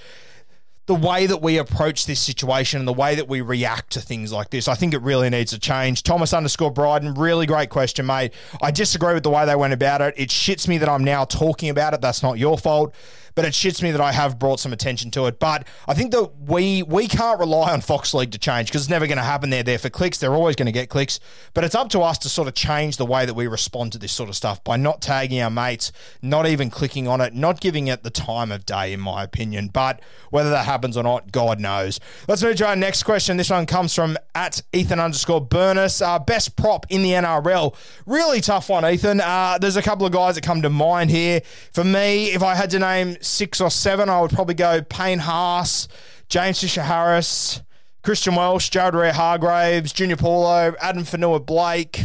the 0.88 0.96
way 0.96 1.26
that 1.26 1.42
we 1.42 1.58
approach 1.58 2.06
this 2.06 2.20
situation 2.20 2.80
and 2.80 2.88
the 2.88 2.94
way 2.94 3.16
that 3.16 3.28
we 3.28 3.42
react 3.42 3.92
to 3.92 4.02
things 4.02 4.32
like 4.32 4.52
this. 4.52 4.68
I 4.68 4.76
think 4.76 4.94
it 4.94 5.02
really 5.02 5.30
needs 5.32 5.52
a 5.52 5.58
change. 5.58 6.04
Thomas 6.04 6.32
underscore 6.32 6.70
Bryden, 6.70 7.16
really 7.16 7.48
great 7.48 7.72
question, 7.72 8.06
mate. 8.06 8.34
I 8.62 8.70
disagree 8.70 9.16
with 9.16 9.24
the 9.24 9.32
way 9.32 9.46
they 9.48 9.56
went 9.56 9.74
about 9.74 10.02
it. 10.02 10.14
It 10.16 10.30
shits 10.30 10.68
me 10.68 10.78
that 10.78 10.90
I'm 10.90 11.04
now 11.04 11.26
talking 11.26 11.70
about 11.70 11.96
it. 11.96 12.02
That's 12.02 12.22
not 12.22 12.38
your 12.38 12.58
fault 12.58 12.94
but 13.36 13.46
it 13.46 13.54
shits 13.54 13.82
me 13.82 13.92
that 13.92 14.02
I 14.02 14.12
have 14.14 14.40
brought 14.40 14.60
some 14.60 14.74
attention 14.74 15.12
to 15.12 15.26
it. 15.28 15.40
But 15.40 15.68
I 15.88 15.94
think 15.94 16.12
that 16.12 16.32
we 16.40 16.84
we 16.84 17.08
can't 17.08 17.40
rely 17.40 17.72
on 17.72 17.82
Fox 17.82 18.14
League 18.14 18.32
to 18.32 18.40
change 18.40 18.70
because 18.70 18.84
it's 18.84 18.90
never 18.90 19.08
going 19.08 19.18
to 19.18 19.24
happen. 19.24 19.50
They're 19.50 19.64
there 19.64 19.78
for 19.78 19.90
clicks. 19.90 20.18
They're 20.18 20.34
always 20.34 20.56
going 20.56 20.66
to 20.68 20.72
get 20.72 20.90
clicks. 20.90 21.20
But 21.54 21.64
it's 21.64 21.76
up 21.76 21.90
to 21.90 22.00
us 22.00 22.18
to 22.20 22.30
sort 22.30 22.48
of 22.48 22.54
change 22.54 22.98
the 22.98 23.06
way 23.06 23.26
that 23.26 23.34
we 23.34 23.48
respond 23.48 23.92
to 23.92 23.98
this 23.98 24.12
sort 24.12 24.30
of 24.30 24.36
stuff 24.36 24.64
by 24.64 24.78
not 24.78 25.02
tagging 25.02 25.42
our 25.42 25.50
mates, 25.50 25.92
not 26.22 26.48
even 26.48 26.70
clicking 26.70 27.08
on 27.08 27.22
it, 27.22 27.34
not 27.34 27.60
giving 27.60 27.88
it 27.88 28.04
the 28.04 28.10
time 28.10 28.52
of 28.52 28.66
day, 28.66 28.94
in 28.94 29.00
my 29.00 29.24
opinion. 29.24 29.68
But 29.68 30.02
whether 30.32 30.50
that 30.50 30.66
happens 30.66 30.98
or 30.98 31.04
not, 31.04 31.32
God 31.32 31.60
knows. 31.60 32.00
Let's 32.28 32.42
move 32.42 32.56
to 32.58 32.68
our 32.68 32.76
next 32.76 33.04
question. 33.04 33.38
This 33.38 33.50
one 33.50 33.66
comes 33.66 33.94
from 33.94 34.18
at 34.34 34.62
Ethan 34.74 35.00
underscore 35.00 35.46
Burnus. 35.46 36.06
Uh, 36.06 36.20
best 36.20 36.56
prop 36.56 36.86
in 36.90 37.04
the 37.04 37.12
NRL. 37.12 37.76
Really 38.06 38.42
tough 38.42 38.70
one, 38.70 38.86
Ethan. 38.86 39.22
Uh, 39.22 39.58
there's 39.60 39.76
a 39.76 39.82
couple 39.82 40.06
of 40.06 40.12
guys 40.12 40.36
that 40.36 40.44
come 40.44 40.62
to 40.62 40.70
mind 40.70 41.10
here. 41.10 41.42
For 41.74 41.84
me, 41.84 42.28
if 42.28 42.42
I 42.42 42.56
had 42.56 42.70
to 42.72 42.80
name 42.80 43.18
six 43.26 43.60
or 43.60 43.70
seven, 43.70 44.10
I 44.10 44.22
would 44.22 44.32
probably 44.32 44.56
go 44.56 44.82
Payne 44.82 45.20
Haas, 45.20 45.88
James 46.30 46.62
Fisher 46.62 46.84
Harris, 46.84 47.62
Christian 48.04 48.36
Welch, 48.36 48.70
Jared 48.72 48.94
Waerea-Hargreaves, 48.94 49.92
Junior 49.92 50.16
Paulo, 50.16 50.76
Adam 50.80 51.04
Fonua-Blake. 51.04 52.04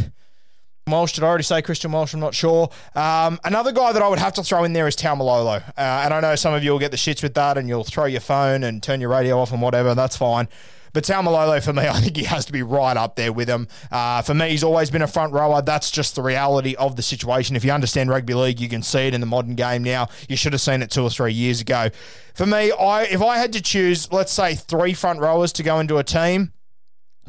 Welch, 0.87 1.13
did 1.13 1.23
I 1.23 1.27
already 1.27 1.43
say 1.43 1.61
Christian 1.61 1.91
Welch? 1.91 2.13
I'm 2.13 2.19
not 2.19 2.33
sure. 2.33 2.69
Um, 2.95 3.39
another 3.43 3.71
guy 3.71 3.93
that 3.93 4.01
I 4.01 4.07
would 4.07 4.19
have 4.19 4.33
to 4.33 4.43
throw 4.43 4.63
in 4.63 4.73
there 4.73 4.87
is 4.87 4.95
Taumalolo. 4.95 5.61
Uh, 5.69 5.71
and 5.77 6.13
I 6.13 6.19
know 6.19 6.35
some 6.35 6.53
of 6.53 6.63
you 6.63 6.71
will 6.71 6.79
get 6.79 6.91
the 6.91 6.97
shits 6.97 7.21
with 7.21 7.35
that 7.35 7.57
and 7.57 7.69
you'll 7.69 7.83
throw 7.83 8.05
your 8.05 8.19
phone 8.19 8.63
and 8.63 8.81
turn 8.81 8.99
your 8.99 9.11
radio 9.11 9.39
off 9.39 9.51
and 9.51 9.61
whatever. 9.61 9.93
That's 9.93 10.17
fine. 10.17 10.49
But 10.93 11.03
Taumalolo, 11.03 11.63
for 11.63 11.73
me, 11.73 11.81
I 11.87 11.99
think 11.99 12.17
he 12.17 12.23
has 12.25 12.45
to 12.45 12.51
be 12.51 12.63
right 12.63 12.97
up 12.97 13.15
there 13.15 13.33
with 13.33 13.47
him. 13.47 13.67
Uh, 13.91 14.21
for 14.21 14.33
me, 14.33 14.49
he's 14.49 14.63
always 14.63 14.89
been 14.89 15.01
a 15.01 15.07
front 15.07 15.33
rower. 15.33 15.61
That's 15.61 15.91
just 15.91 16.15
the 16.15 16.21
reality 16.21 16.75
of 16.75 16.95
the 16.95 17.01
situation. 17.01 17.55
If 17.55 17.63
you 17.63 17.71
understand 17.71 18.09
rugby 18.09 18.33
league, 18.33 18.59
you 18.59 18.69
can 18.69 18.83
see 18.83 19.07
it 19.07 19.13
in 19.13 19.21
the 19.21 19.27
modern 19.27 19.55
game 19.55 19.83
now. 19.83 20.07
You 20.27 20.35
should 20.35 20.53
have 20.53 20.61
seen 20.61 20.81
it 20.81 20.91
two 20.91 21.03
or 21.03 21.09
three 21.09 21.33
years 21.33 21.61
ago. 21.61 21.89
For 22.33 22.45
me, 22.45 22.71
I 22.71 23.03
if 23.03 23.21
I 23.21 23.37
had 23.37 23.53
to 23.53 23.61
choose, 23.61 24.11
let's 24.11 24.31
say, 24.31 24.55
three 24.55 24.93
front 24.93 25.19
rowers 25.19 25.51
to 25.53 25.63
go 25.63 25.79
into 25.79 25.97
a 25.97 26.03
team, 26.03 26.53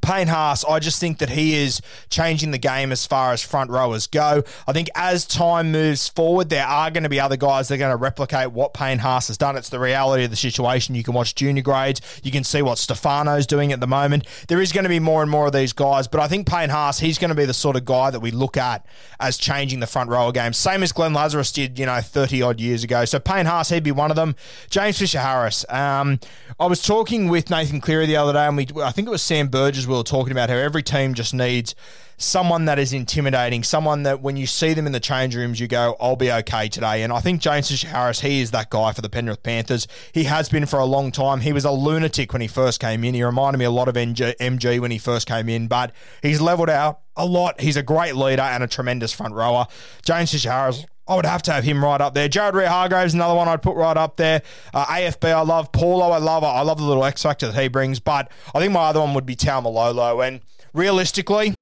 Payne 0.03 0.27
Haas, 0.27 0.65
I 0.65 0.81
just 0.81 1.01
think 1.01 1.19
that 1.19 1.31
he 1.31 1.55
is 1.55 1.81
changing 2.11 2.51
the 2.51 2.59
game 2.59 2.93
as 2.93 3.07
far 3.07 3.33
as 3.33 3.43
front 3.43 3.71
rowers 3.71 4.07
go. 4.09 4.43
I 4.67 4.73
think 4.73 4.91
as 4.95 5.25
time 5.25 5.73
moves 5.73 6.09
forward, 6.09 6.51
there 6.51 6.67
are 6.67 6.91
going 6.91 7.05
to 7.05 7.09
be 7.09 7.21
other 7.21 7.37
guys 7.37 7.69
that 7.69 7.75
are 7.75 7.79
going 7.79 7.93
to 7.93 7.97
replicate 7.97 8.53
what 8.53 8.75
Payne 8.75 8.99
Haas 8.99 9.29
has 9.29 9.39
done. 9.39 9.57
It's 9.57 9.69
the 9.69 9.79
reality 9.79 10.25
of 10.25 10.31
the 10.31 10.37
situation. 10.37 10.95
You 10.95 11.05
can 11.05 11.15
watch 11.15 11.35
junior 11.35 11.63
grades. 11.63 12.01
You 12.23 12.33
can 12.33 12.45
see 12.45 12.63
what 12.63 12.79
Stefano's 12.79 13.47
doing 13.47 13.73
at 13.73 13.81
the 13.81 13.87
moment. 13.87 14.27
There 14.49 14.61
is 14.61 14.73
going 14.73 14.85
to 14.85 14.91
be 14.91 14.99
more 14.99 15.23
and 15.23 15.31
more 15.31 15.47
of 15.47 15.53
these 15.53 15.73
guys, 15.73 16.09
but 16.09 16.21
I 16.21 16.27
think 16.27 16.47
Payne 16.47 16.71
Haas, 16.71 16.99
he's 16.99 17.19
going 17.19 17.31
to 17.31 17.35
be 17.35 17.45
the 17.45 17.55
sort 17.55 17.77
of 17.77 17.85
guy 17.85 18.11
that 18.11 18.21
we 18.21 18.33
look 18.33 18.57
at 18.57 18.85
as 19.21 19.37
changing 19.37 19.81
the 19.81 19.87
front 19.87 20.11
rower 20.11 20.33
game. 20.33 20.53
Same 20.53 20.83
as 20.83 20.91
Glenn 20.91 21.15
Lazarus 21.15 21.53
did, 21.53 21.79
you 21.79 21.87
know, 21.87 22.01
30 22.01 22.43
odd 22.43 22.61
years 22.61 22.83
ago. 22.83 23.05
So 23.05 23.21
Payne 23.21 23.47
Haas, 23.47 23.69
he'd 23.69 23.85
be 23.85 23.93
one 23.93 24.11
of 24.11 24.17
them. 24.17 24.35
James 24.69 24.99
Fisher 24.99 25.21
Harris. 25.21 25.65
Um, 25.69 26.19
I 26.59 26.67
was 26.67 26.83
talking 26.83 27.29
with 27.29 27.51
Nathan 27.51 27.81
Cleary 27.81 28.07
the 28.07 28.17
other 28.17 28.33
day, 28.33 28.47
and 28.47 28.57
we, 28.57 28.67
I 28.83 28.91
think 28.91 29.07
it 29.07 29.11
was 29.11 29.23
Sam 29.23 29.49
Burgess 29.49 29.87
we 29.93 29.99
were 29.99 30.05
talking 30.05 30.33
about 30.33 30.51
how 30.51 30.57
every 30.57 30.83
team 30.83 31.15
just 31.15 31.35
needs 31.35 31.75
someone 32.17 32.67
that 32.67 32.79
is 32.79 32.93
intimidating, 32.93 33.65
someone 33.65 34.05
that 34.05 34.21
when 34.23 34.37
you 34.37 34.47
see 34.47 34.75
them 34.75 34.87
in 34.87 34.93
the 34.93 35.01
change 35.01 35.35
rooms, 35.35 35.59
you 35.59 35.67
go, 35.67 35.97
I'll 36.01 36.17
be 36.17 36.31
okay 36.31 36.69
today. 36.69 37.03
And 37.03 37.13
I 37.13 37.21
think 37.21 37.41
James 37.41 37.83
Harris, 37.83 38.21
he 38.21 38.41
is 38.41 38.53
that 38.53 38.71
guy 38.71 38.93
for 38.93 39.03
the 39.03 39.09
Penrith 39.09 39.43
Panthers. 39.43 39.89
He 40.13 40.25
has 40.25 40.49
been 40.49 40.67
for 40.67 40.79
a 40.79 40.85
long 40.85 41.11
time. 41.11 41.41
He 41.41 41.53
was 41.53 41.65
a 41.65 41.73
lunatic 41.73 42.33
when 42.33 42.41
he 42.41 42.49
first 42.49 42.81
came 42.81 43.03
in. 43.03 43.15
He 43.15 43.25
reminded 43.25 43.59
me 43.59 43.65
a 43.65 43.71
lot 43.71 43.89
of 43.89 43.97
MG 43.97 44.81
when 44.81 44.91
he 44.91 44.99
first 44.99 45.27
came 45.27 45.49
in, 45.49 45.67
but 45.67 45.93
he's 46.23 46.41
leveled 46.41 46.71
out 46.71 47.01
a 47.17 47.27
lot. 47.27 47.61
He's 47.61 47.77
a 47.77 47.83
great 47.83 48.15
leader 48.15 48.43
and 48.43 48.63
a 48.63 48.69
tremendous 48.69 49.13
front 49.13 49.35
rower. 49.35 49.67
James 50.05 50.45
Harris, 50.45 50.87
I 51.09 51.17
would 51.17 51.27
have 51.27 51.43
to 51.43 51.53
have 51.53 51.65
him 51.65 51.83
right 51.85 52.01
up 52.01 52.15
there. 52.15 52.29
Jared 52.29 52.55
Waerea-Hargreaves, 52.55 53.15
another 53.15 53.35
one 53.35 53.49
I'd 53.49 53.61
put 53.63 53.77
right 53.77 53.97
up 53.97 54.17
there. 54.17 54.43
Uh, 54.73 54.87
AFB, 54.87 55.33
I 55.33 55.41
love. 55.41 55.73
Paulo, 55.73 56.11
I 56.11 56.19
love. 56.19 56.45
I 56.45 56.63
love 56.63 56.79
the 56.79 56.85
little 56.85 57.05
X 57.05 57.23
factor 57.23 57.51
that 57.51 57.61
he 57.61 57.69
brings. 57.69 57.99
But 57.99 58.31
I 58.55 58.61
think 58.61 58.73
my 58.73 58.85
other 58.85 59.01
one 59.01 59.13
would 59.15 59.27
be 59.27 59.37
Taumalolo. 59.37 60.27
And 60.27 60.41
realistically, 60.73 61.55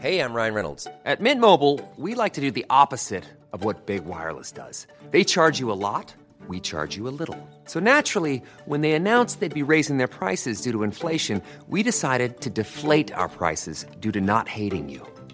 Hey, 0.00 0.20
I'm 0.20 0.32
Ryan 0.32 0.54
Reynolds. 0.54 0.86
At 1.04 1.20
Mint 1.20 1.40
Mobile, 1.40 1.80
we 1.96 2.14
like 2.14 2.34
to 2.34 2.40
do 2.40 2.52
the 2.52 2.64
opposite 2.70 3.24
of 3.52 3.64
what 3.64 3.86
Big 3.86 4.04
Wireless 4.04 4.52
does. 4.52 4.86
They 5.10 5.24
charge 5.24 5.58
you 5.58 5.72
a 5.72 5.80
lot, 5.80 6.14
we 6.46 6.60
charge 6.60 6.96
you 6.96 7.08
a 7.08 7.16
little. 7.18 7.36
So 7.64 7.80
naturally, 7.80 8.40
when 8.66 8.82
they 8.82 8.92
announced 8.92 9.40
they'd 9.40 9.52
be 9.52 9.64
raising 9.64 9.96
their 9.98 10.06
prices 10.06 10.60
due 10.60 10.70
to 10.72 10.84
inflation, 10.84 11.42
we 11.66 11.82
decided 11.82 12.40
to 12.42 12.50
deflate 12.50 13.12
our 13.12 13.28
prices 13.28 13.86
due 13.98 14.12
to 14.12 14.20
not 14.20 14.46
hating 14.46 14.88
you. 14.88 15.04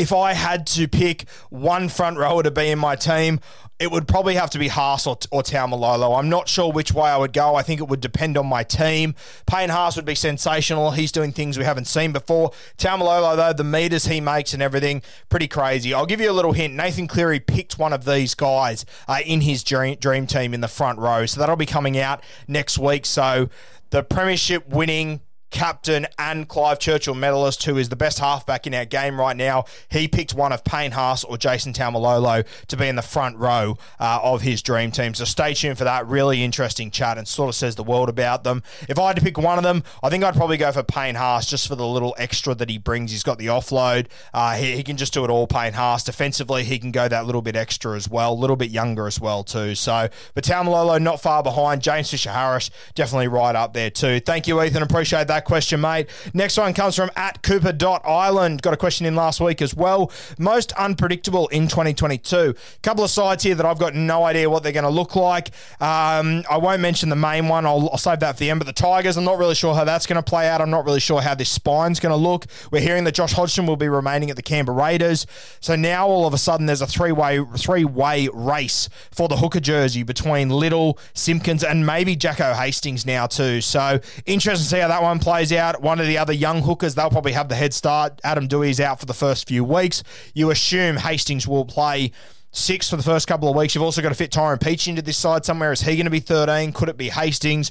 if 0.00 0.14
I 0.14 0.32
had 0.32 0.66
to 0.68 0.88
pick 0.88 1.28
one 1.50 1.90
front 1.90 2.16
rower 2.16 2.42
to 2.42 2.50
be 2.50 2.70
in 2.70 2.78
my 2.78 2.96
team, 2.96 3.38
it 3.78 3.90
would 3.90 4.08
probably 4.08 4.34
have 4.34 4.48
to 4.50 4.58
be 4.58 4.68
Haas 4.68 5.06
or, 5.06 5.18
or 5.30 5.42
Taumalolo. 5.42 6.18
I'm 6.18 6.30
not 6.30 6.48
sure 6.48 6.72
which 6.72 6.92
way 6.92 7.10
I 7.10 7.18
would 7.18 7.34
go. 7.34 7.54
I 7.54 7.62
think 7.62 7.80
it 7.80 7.88
would 7.88 8.00
depend 8.00 8.38
on 8.38 8.46
my 8.46 8.62
team. 8.62 9.14
Payne 9.46 9.68
Haas 9.68 9.96
would 9.96 10.06
be 10.06 10.14
sensational. 10.14 10.92
He's 10.92 11.12
doing 11.12 11.32
things 11.32 11.58
we 11.58 11.64
haven't 11.64 11.84
seen 11.84 12.12
before. 12.12 12.50
Taumalolo, 12.78 13.36
though, 13.36 13.52
the 13.52 13.62
meters 13.62 14.06
he 14.06 14.22
makes 14.22 14.54
and 14.54 14.62
everything, 14.62 15.02
pretty 15.28 15.48
crazy. 15.48 15.92
I'll 15.92 16.06
give 16.06 16.20
you 16.22 16.30
a 16.30 16.32
little 16.32 16.52
hint. 16.52 16.72
Nathan 16.72 17.06
Cleary 17.06 17.40
picked 17.40 17.78
one 17.78 17.92
of 17.92 18.06
these 18.06 18.34
guys 18.34 18.86
uh, 19.06 19.18
in 19.24 19.42
his 19.42 19.62
dream, 19.62 19.96
dream 19.96 20.26
team 20.26 20.54
in 20.54 20.62
the 20.62 20.68
front 20.68 20.98
row. 20.98 21.26
So 21.26 21.40
that'll 21.40 21.56
be 21.56 21.66
coming 21.66 21.98
out 21.98 22.24
next 22.48 22.78
week. 22.78 23.04
So 23.04 23.50
the 23.90 24.02
premiership 24.02 24.66
winning 24.66 25.20
captain 25.50 26.06
and 26.18 26.48
Clive 26.48 26.78
Churchill 26.78 27.14
medalist, 27.14 27.64
who 27.64 27.76
is 27.76 27.88
the 27.88 27.96
best 27.96 28.18
halfback 28.18 28.66
in 28.66 28.74
our 28.74 28.84
game 28.84 29.18
right 29.18 29.36
now. 29.36 29.64
He 29.88 30.08
picked 30.08 30.34
one 30.34 30.52
of 30.52 30.64
Payne 30.64 30.92
Haas 30.92 31.24
or 31.24 31.36
Jason 31.36 31.72
Taumalolo 31.72 32.46
to 32.68 32.76
be 32.76 32.88
in 32.88 32.96
the 32.96 33.02
front 33.02 33.36
row 33.36 33.76
uh, 33.98 34.20
of 34.22 34.42
his 34.42 34.62
dream 34.62 34.90
team. 34.90 35.14
So 35.14 35.24
stay 35.24 35.54
tuned 35.54 35.78
for 35.78 35.84
that. 35.84 36.06
Really 36.06 36.42
interesting 36.42 36.90
chat 36.90 37.18
and 37.18 37.26
sort 37.26 37.48
of 37.48 37.54
says 37.54 37.74
the 37.74 37.84
world 37.84 38.08
about 38.08 38.44
them. 38.44 38.62
If 38.88 38.98
I 38.98 39.08
had 39.08 39.16
to 39.16 39.22
pick 39.22 39.38
one 39.38 39.58
of 39.58 39.64
them, 39.64 39.82
I 40.02 40.08
think 40.08 40.24
I'd 40.24 40.34
probably 40.34 40.56
go 40.56 40.72
for 40.72 40.82
Payne 40.82 41.14
Haas 41.14 41.46
just 41.46 41.68
for 41.68 41.76
the 41.76 41.86
little 41.86 42.14
extra 42.18 42.54
that 42.54 42.70
he 42.70 42.78
brings. 42.78 43.10
He's 43.10 43.22
got 43.22 43.38
the 43.38 43.46
offload. 43.46 44.06
Uh, 44.32 44.54
he, 44.54 44.76
he, 44.76 44.82
can 44.82 44.96
just 44.96 45.12
do 45.12 45.24
it 45.24 45.30
all, 45.30 45.46
Payne 45.46 45.72
Haas. 45.72 46.04
Defensively, 46.04 46.64
he 46.64 46.78
can 46.78 46.90
go 46.90 47.08
that 47.08 47.26
little 47.26 47.42
bit 47.42 47.56
extra 47.56 47.96
as 47.96 48.08
well, 48.08 48.32
a 48.32 48.34
little 48.34 48.56
bit 48.56 48.70
younger 48.70 49.06
as 49.06 49.20
well 49.20 49.44
too. 49.44 49.74
So, 49.74 50.08
but 50.34 50.44
Taumalolo 50.44 51.00
not 51.00 51.20
far 51.20 51.42
behind. 51.42 51.82
James 51.82 52.10
Fisher 52.10 52.30
Harris 52.30 52.70
definitely 52.94 53.28
right 53.28 53.54
up 53.54 53.72
there 53.72 53.90
too. 53.90 54.20
Thank 54.20 54.46
you, 54.46 54.62
Ethan. 54.62 54.82
Appreciate 54.82 55.28
that 55.28 55.39
question, 55.44 55.80
mate. 55.80 56.08
Next 56.34 56.56
one 56.56 56.74
comes 56.74 56.96
from 56.96 57.10
at 57.16 57.42
Cooper.Island. 57.42 58.62
Got 58.62 58.74
a 58.74 58.76
question 58.76 59.06
in 59.06 59.14
last 59.14 59.40
week 59.40 59.62
as 59.62 59.74
well. 59.74 60.10
Most 60.38 60.72
unpredictable 60.72 61.48
in 61.48 61.68
2022. 61.68 62.54
Couple 62.82 63.04
of 63.04 63.10
sides 63.10 63.42
here 63.42 63.54
that 63.54 63.66
I've 63.66 63.78
got 63.78 63.94
no 63.94 64.24
idea 64.24 64.48
what 64.48 64.62
they're 64.62 64.72
going 64.72 64.84
to 64.84 64.90
look 64.90 65.16
like. 65.16 65.50
Um, 65.80 66.44
I 66.50 66.58
won't 66.58 66.80
mention 66.80 67.08
the 67.08 67.16
main 67.16 67.48
one. 67.48 67.66
I'll, 67.66 67.88
I'll 67.90 67.98
save 67.98 68.20
that 68.20 68.32
for 68.32 68.40
the 68.40 68.50
end. 68.50 68.60
But 68.60 68.66
the 68.66 68.72
Tigers, 68.72 69.16
I'm 69.16 69.24
not 69.24 69.38
really 69.38 69.54
sure 69.54 69.74
how 69.74 69.84
that's 69.84 70.06
going 70.06 70.16
to 70.16 70.22
play 70.22 70.48
out. 70.48 70.60
I'm 70.60 70.70
not 70.70 70.84
really 70.84 71.00
sure 71.00 71.20
how 71.20 71.34
this 71.34 71.50
spine's 71.50 72.00
going 72.00 72.12
to 72.12 72.16
look. 72.16 72.46
We're 72.70 72.80
hearing 72.80 73.04
that 73.04 73.14
Josh 73.14 73.32
Hodgson 73.32 73.66
will 73.66 73.76
be 73.76 73.88
remaining 73.88 74.30
at 74.30 74.36
the 74.36 74.42
Canberra 74.42 74.76
Raiders. 74.76 75.26
So 75.60 75.76
now 75.76 76.06
all 76.06 76.26
of 76.26 76.34
a 76.34 76.38
sudden 76.38 76.66
there's 76.66 76.82
a 76.82 76.86
three-way 76.86 77.44
three-way 77.56 78.28
race 78.32 78.88
for 79.10 79.28
the 79.28 79.36
hooker 79.36 79.60
jersey 79.60 80.02
between 80.02 80.48
Little, 80.50 80.98
Simpkins, 81.14 81.64
and 81.64 81.86
maybe 81.86 82.16
Jacko 82.16 82.54
Hastings 82.54 83.06
now 83.06 83.26
too. 83.26 83.60
So 83.60 84.00
interesting 84.26 84.64
to 84.64 84.70
see 84.70 84.78
how 84.78 84.88
that 84.88 85.02
one 85.02 85.18
plays 85.18 85.29
out. 85.30 85.80
One 85.80 86.00
of 86.00 86.06
the 86.06 86.18
other 86.18 86.32
young 86.32 86.62
hookers, 86.62 86.94
they'll 86.94 87.10
probably 87.10 87.32
have 87.32 87.48
the 87.48 87.54
head 87.54 87.72
start. 87.72 88.20
Adam 88.24 88.48
Doueihi's 88.48 88.80
out 88.80 89.00
for 89.00 89.06
the 89.06 89.14
first 89.14 89.46
few 89.46 89.64
weeks. 89.64 90.02
You 90.34 90.50
assume 90.50 90.96
Hastings 90.96 91.46
will 91.46 91.64
play 91.64 92.12
six 92.52 92.90
for 92.90 92.96
the 92.96 93.02
first 93.02 93.28
couple 93.28 93.48
of 93.48 93.56
weeks. 93.56 93.74
You've 93.74 93.84
also 93.84 94.02
got 94.02 94.08
to 94.08 94.14
fit 94.14 94.32
Tyrone 94.32 94.58
Peachey 94.58 94.88
into 94.88 95.02
this 95.02 95.16
side 95.16 95.44
somewhere. 95.44 95.72
Is 95.72 95.82
he 95.82 95.94
going 95.96 96.06
to 96.06 96.10
be 96.10 96.20
13? 96.20 96.72
Could 96.72 96.88
it 96.88 96.96
be 96.96 97.08
Hastings? 97.08 97.70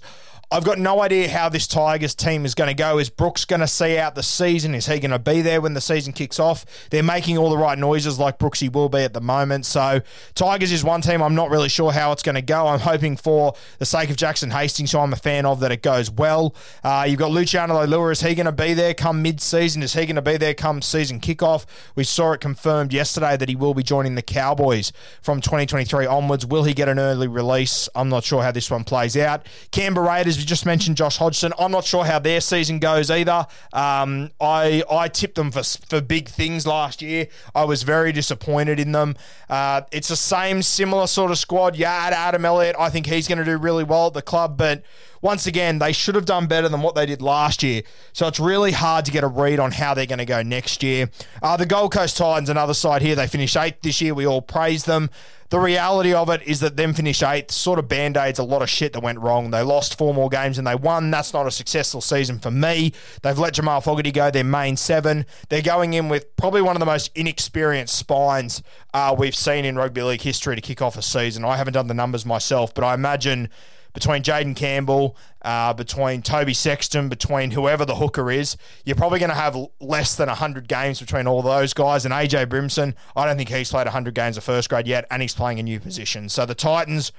I've 0.51 0.63
got 0.63 0.79
no 0.79 0.99
idea 1.03 1.29
how 1.29 1.47
this 1.49 1.67
Tigers 1.67 2.15
team 2.15 2.43
is 2.43 2.55
going 2.55 2.69
to 2.69 2.73
go. 2.73 2.97
Is 2.97 3.11
Brooks 3.11 3.45
going 3.45 3.59
to 3.59 3.67
see 3.67 3.99
out 3.99 4.15
the 4.15 4.23
season? 4.23 4.73
Is 4.73 4.87
he 4.87 4.99
going 4.99 5.11
to 5.11 5.19
be 5.19 5.43
there 5.43 5.61
when 5.61 5.75
the 5.75 5.81
season 5.81 6.11
kicks 6.11 6.39
off? 6.39 6.65
They're 6.89 7.03
making 7.03 7.37
all 7.37 7.51
the 7.51 7.57
right 7.57 7.77
noises 7.77 8.17
like 8.17 8.39
Brooksy 8.39 8.73
will 8.73 8.89
be 8.89 9.01
at 9.03 9.13
the 9.13 9.21
moment. 9.21 9.67
So 9.67 10.01
Tigers 10.33 10.71
is 10.71 10.83
one 10.83 11.01
team 11.01 11.21
I'm 11.21 11.35
not 11.35 11.51
really 11.51 11.69
sure 11.69 11.91
how 11.91 12.11
it's 12.13 12.23
going 12.23 12.33
to 12.33 12.41
go. 12.41 12.65
I'm 12.65 12.79
hoping 12.79 13.15
for 13.15 13.53
the 13.77 13.85
sake 13.85 14.09
of 14.09 14.15
Jackson 14.15 14.49
Hastings, 14.49 14.91
who 14.91 14.97
I'm 14.97 15.13
a 15.13 15.17
fan 15.17 15.45
of, 15.45 15.59
that 15.59 15.71
it 15.71 15.83
goes 15.83 16.09
well. 16.09 16.55
Uh, 16.83 17.05
you've 17.07 17.19
got 17.19 17.29
Luciano 17.29 17.75
Leilua. 17.85 18.11
Is 18.11 18.21
he 18.21 18.33
going 18.33 18.47
to 18.47 18.51
be 18.51 18.73
there 18.73 18.95
come 18.95 19.21
mid-season? 19.21 19.83
Is 19.83 19.93
he 19.93 20.07
going 20.07 20.15
to 20.15 20.23
be 20.23 20.37
there 20.37 20.55
come 20.55 20.81
season 20.81 21.19
kickoff? 21.19 21.67
We 21.93 22.03
saw 22.03 22.31
it 22.31 22.41
confirmed 22.41 22.91
yesterday 22.91 23.37
that 23.37 23.49
he 23.49 23.55
will 23.55 23.75
be 23.75 23.83
joining 23.83 24.15
the 24.15 24.23
Cowboys 24.23 24.93
from 25.21 25.41
2023 25.41 26.07
onwards. 26.07 26.43
Will 26.43 26.63
he 26.63 26.73
get 26.73 26.89
an 26.89 26.97
early 26.97 27.27
release? 27.27 27.87
I'm 27.93 28.09
not 28.09 28.23
sure 28.23 28.41
how 28.41 28.51
this 28.51 28.71
one 28.71 28.83
plays 28.83 29.15
out. 29.15 29.45
Canberra 29.69 30.07
Raiders 30.07 30.38
we 30.39 30.45
just 30.45 30.65
mentioned 30.65 30.97
Josh 30.97 31.17
Hodgson. 31.17 31.53
I'm 31.59 31.71
not 31.71 31.83
sure 31.83 32.05
how 32.05 32.19
their 32.19 32.41
season 32.41 32.79
goes 32.79 33.11
either. 33.11 33.45
Um, 33.73 34.31
I 34.39 34.83
I 34.89 35.07
tipped 35.07 35.35
them 35.35 35.51
for 35.51 35.63
for 35.63 36.01
big 36.01 36.27
things 36.29 36.65
last 36.65 37.01
year. 37.01 37.27
I 37.53 37.65
was 37.65 37.83
very 37.83 38.11
disappointed 38.11 38.79
in 38.79 38.91
them. 38.91 39.15
Uh, 39.49 39.81
it's 39.91 40.07
the 40.07 40.15
same 40.15 40.61
similar 40.61 41.07
sort 41.07 41.31
of 41.31 41.37
squad. 41.37 41.75
Yeah, 41.75 41.91
Adam 41.91 42.45
Elliott. 42.45 42.75
I 42.79 42.89
think 42.89 43.05
he's 43.05 43.27
going 43.27 43.39
to 43.39 43.45
do 43.45 43.57
really 43.57 43.83
well 43.83 44.07
at 44.07 44.13
the 44.13 44.21
club, 44.21 44.57
but 44.57 44.83
once 45.21 45.47
again, 45.47 45.79
they 45.79 45.91
should 45.91 46.15
have 46.15 46.25
done 46.25 46.47
better 46.47 46.69
than 46.69 46.81
what 46.81 46.95
they 46.95 47.05
did 47.05 47.21
last 47.21 47.61
year. 47.61 47.81
So 48.13 48.27
it's 48.27 48.39
really 48.39 48.71
hard 48.71 49.05
to 49.05 49.11
get 49.11 49.23
a 49.23 49.27
read 49.27 49.59
on 49.59 49.71
how 49.71 49.93
they're 49.93 50.05
going 50.05 50.19
to 50.19 50.25
go 50.25 50.41
next 50.41 50.81
year. 50.81 51.09
Uh, 51.41 51.57
the 51.57 51.65
Gold 51.65 51.91
Coast 51.91 52.17
Titans, 52.17 52.49
another 52.49 52.73
side 52.73 53.01
here, 53.01 53.15
they 53.15 53.27
finished 53.27 53.57
eighth 53.57 53.81
this 53.81 54.01
year. 54.01 54.13
We 54.13 54.25
all 54.25 54.41
praise 54.41 54.85
them. 54.85 55.09
The 55.49 55.59
reality 55.59 56.13
of 56.13 56.29
it 56.29 56.43
is 56.43 56.59
that 56.59 56.77
them 56.77 56.93
finish 56.93 57.23
eighth 57.23 57.51
sort 57.51 57.79
of 57.79 57.87
band 57.87 58.17
aids 58.17 58.37
a 58.37 58.43
lot 58.43 58.61
of 58.61 58.69
shit 58.69 58.93
that 58.93 59.01
went 59.01 59.19
wrong. 59.19 59.49
They 59.49 59.63
lost 59.63 59.97
four 59.97 60.13
more 60.13 60.29
games 60.29 60.59
and 60.59 60.67
they 60.67 60.75
won. 60.75 61.09
That's 61.09 61.33
not 61.33 61.47
a 61.47 61.51
successful 61.51 62.01
season 62.01 62.37
for 62.37 62.51
me. 62.51 62.93
They've 63.23 63.37
let 63.37 63.55
Jamal 63.55 63.81
Fogarty 63.81 64.11
go, 64.11 64.29
their 64.29 64.43
main 64.43 64.77
seven. 64.77 65.25
They're 65.49 65.63
going 65.63 65.95
in 65.95 66.07
with 66.07 66.35
probably 66.35 66.61
one 66.61 66.75
of 66.75 66.79
the 66.79 66.85
most 66.85 67.09
inexperienced 67.15 67.97
spines 67.97 68.61
uh, 68.93 69.15
we've 69.17 69.35
seen 69.35 69.65
in 69.65 69.75
rugby 69.75 70.03
league 70.03 70.21
history 70.21 70.55
to 70.55 70.61
kick 70.61 70.83
off 70.83 70.97
a 70.97 71.01
season. 71.01 71.43
I 71.43 71.57
haven't 71.57 71.73
done 71.73 71.87
the 71.87 71.95
numbers 71.95 72.27
myself, 72.27 72.71
but 72.75 72.83
I 72.83 72.93
imagine 72.93 73.49
between 73.93 74.23
Jayden 74.23 74.55
Campbell, 74.55 75.15
uh, 75.41 75.73
between 75.73 76.21
Toby 76.21 76.53
Sexton, 76.53 77.09
between 77.09 77.51
whoever 77.51 77.85
the 77.85 77.95
hooker 77.95 78.29
is, 78.31 78.57
you're 78.85 78.95
probably 78.95 79.19
going 79.19 79.29
to 79.29 79.35
have 79.35 79.57
less 79.79 80.15
than 80.15 80.27
100 80.27 80.67
games 80.67 80.99
between 80.99 81.27
all 81.27 81.41
those 81.41 81.73
guys. 81.73 82.05
And 82.05 82.13
AJ 82.13 82.47
Brimson, 82.47 82.95
I 83.15 83.25
don't 83.25 83.37
think 83.37 83.49
he's 83.49 83.71
played 83.71 83.85
100 83.85 84.13
games 84.13 84.37
of 84.37 84.43
first 84.43 84.69
grade 84.69 84.87
yet, 84.87 85.05
and 85.09 85.21
he's 85.21 85.35
playing 85.35 85.59
a 85.59 85.63
new 85.63 85.79
position. 85.79 86.29
So 86.29 86.45
the 86.45 86.55
Titans 86.55 87.11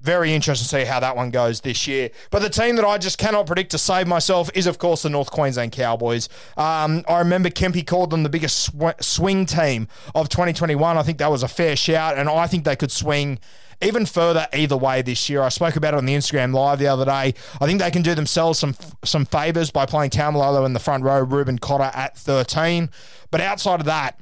very 0.00 0.34
interested 0.34 0.64
to 0.68 0.68
see 0.68 0.84
how 0.84 1.00
that 1.00 1.16
one 1.16 1.30
goes 1.30 1.60
this 1.60 1.86
year. 1.86 2.10
But 2.30 2.42
the 2.42 2.50
team 2.50 2.76
that 2.76 2.84
I 2.84 2.98
just 2.98 3.18
cannot 3.18 3.46
predict 3.46 3.70
to 3.72 3.78
save 3.78 4.06
myself 4.06 4.50
is, 4.54 4.66
of 4.66 4.78
course, 4.78 5.02
the 5.02 5.10
North 5.10 5.30
Queensland 5.30 5.72
Cowboys. 5.72 6.28
Um, 6.56 7.04
I 7.08 7.18
remember 7.18 7.48
Kempy 7.48 7.86
called 7.86 8.10
them 8.10 8.22
the 8.22 8.28
biggest 8.28 8.58
sw- 8.66 9.00
swing 9.00 9.46
team 9.46 9.88
of 10.14 10.28
2021. 10.28 10.96
I 10.96 11.02
think 11.02 11.18
that 11.18 11.30
was 11.30 11.42
a 11.42 11.48
fair 11.48 11.76
shout, 11.76 12.18
and 12.18 12.28
I 12.28 12.46
think 12.46 12.64
they 12.64 12.76
could 12.76 12.92
swing 12.92 13.38
even 13.82 14.06
further 14.06 14.46
either 14.54 14.76
way 14.76 15.02
this 15.02 15.28
year. 15.28 15.42
I 15.42 15.48
spoke 15.50 15.76
about 15.76 15.94
it 15.94 15.98
on 15.98 16.06
the 16.06 16.14
Instagram 16.14 16.54
live 16.54 16.78
the 16.78 16.86
other 16.86 17.04
day. 17.04 17.34
I 17.60 17.66
think 17.66 17.80
they 17.80 17.90
can 17.90 18.02
do 18.02 18.14
themselves 18.14 18.58
some 18.58 18.74
some 19.04 19.26
favors 19.26 19.70
by 19.70 19.86
playing 19.86 20.10
Taumalolo 20.10 20.64
in 20.64 20.72
the 20.72 20.80
front 20.80 21.04
row, 21.04 21.20
Reuben 21.20 21.58
Cotter 21.58 21.90
at 21.94 22.16
13. 22.16 22.90
But 23.30 23.40
outside 23.40 23.80
of 23.80 23.86
that, 23.86 24.18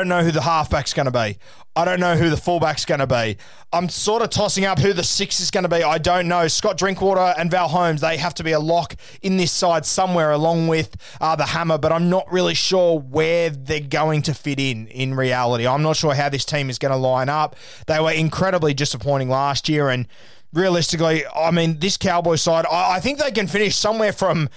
I 0.00 0.04
don't 0.04 0.10
know 0.10 0.22
who 0.22 0.30
the 0.30 0.42
halfback's 0.42 0.94
going 0.94 1.06
to 1.06 1.10
be. 1.10 1.38
I 1.74 1.84
don't 1.84 1.98
know 1.98 2.14
who 2.14 2.30
the 2.30 2.36
fullback's 2.36 2.84
going 2.84 3.00
to 3.00 3.06
be. 3.08 3.36
I'm 3.72 3.88
sort 3.88 4.22
of 4.22 4.30
tossing 4.30 4.64
up 4.64 4.78
who 4.78 4.92
the 4.92 5.02
six 5.02 5.40
is 5.40 5.50
going 5.50 5.64
to 5.64 5.68
be. 5.68 5.82
I 5.82 5.98
don't 5.98 6.28
know. 6.28 6.46
Scott 6.46 6.78
Drinkwater 6.78 7.34
and 7.36 7.50
Val 7.50 7.66
Holmes, 7.66 8.00
they 8.00 8.16
have 8.16 8.32
to 8.34 8.44
be 8.44 8.52
a 8.52 8.60
lock 8.60 8.94
in 9.22 9.38
this 9.38 9.50
side 9.50 9.84
somewhere 9.84 10.30
along 10.30 10.68
with 10.68 10.96
uh, 11.20 11.34
the 11.34 11.46
hammer, 11.46 11.78
but 11.78 11.90
I'm 11.90 12.08
not 12.08 12.30
really 12.30 12.54
sure 12.54 13.00
where 13.00 13.50
they're 13.50 13.80
going 13.80 14.22
to 14.22 14.34
fit 14.34 14.60
in 14.60 14.86
in 14.86 15.14
reality. 15.14 15.66
I'm 15.66 15.82
not 15.82 15.96
sure 15.96 16.14
how 16.14 16.28
this 16.28 16.44
team 16.44 16.70
is 16.70 16.78
going 16.78 16.92
to 16.92 16.96
line 16.96 17.28
up. 17.28 17.56
They 17.88 17.98
were 17.98 18.12
incredibly 18.12 18.74
disappointing 18.74 19.28
last 19.28 19.68
year, 19.68 19.88
and 19.88 20.06
realistically, 20.52 21.26
I 21.26 21.50
mean, 21.50 21.80
this 21.80 21.96
Cowboy 21.96 22.36
side, 22.36 22.66
I, 22.70 22.98
I 22.98 23.00
think 23.00 23.18
they 23.18 23.32
can 23.32 23.48
finish 23.48 23.74
somewhere 23.74 24.12
from 24.12 24.48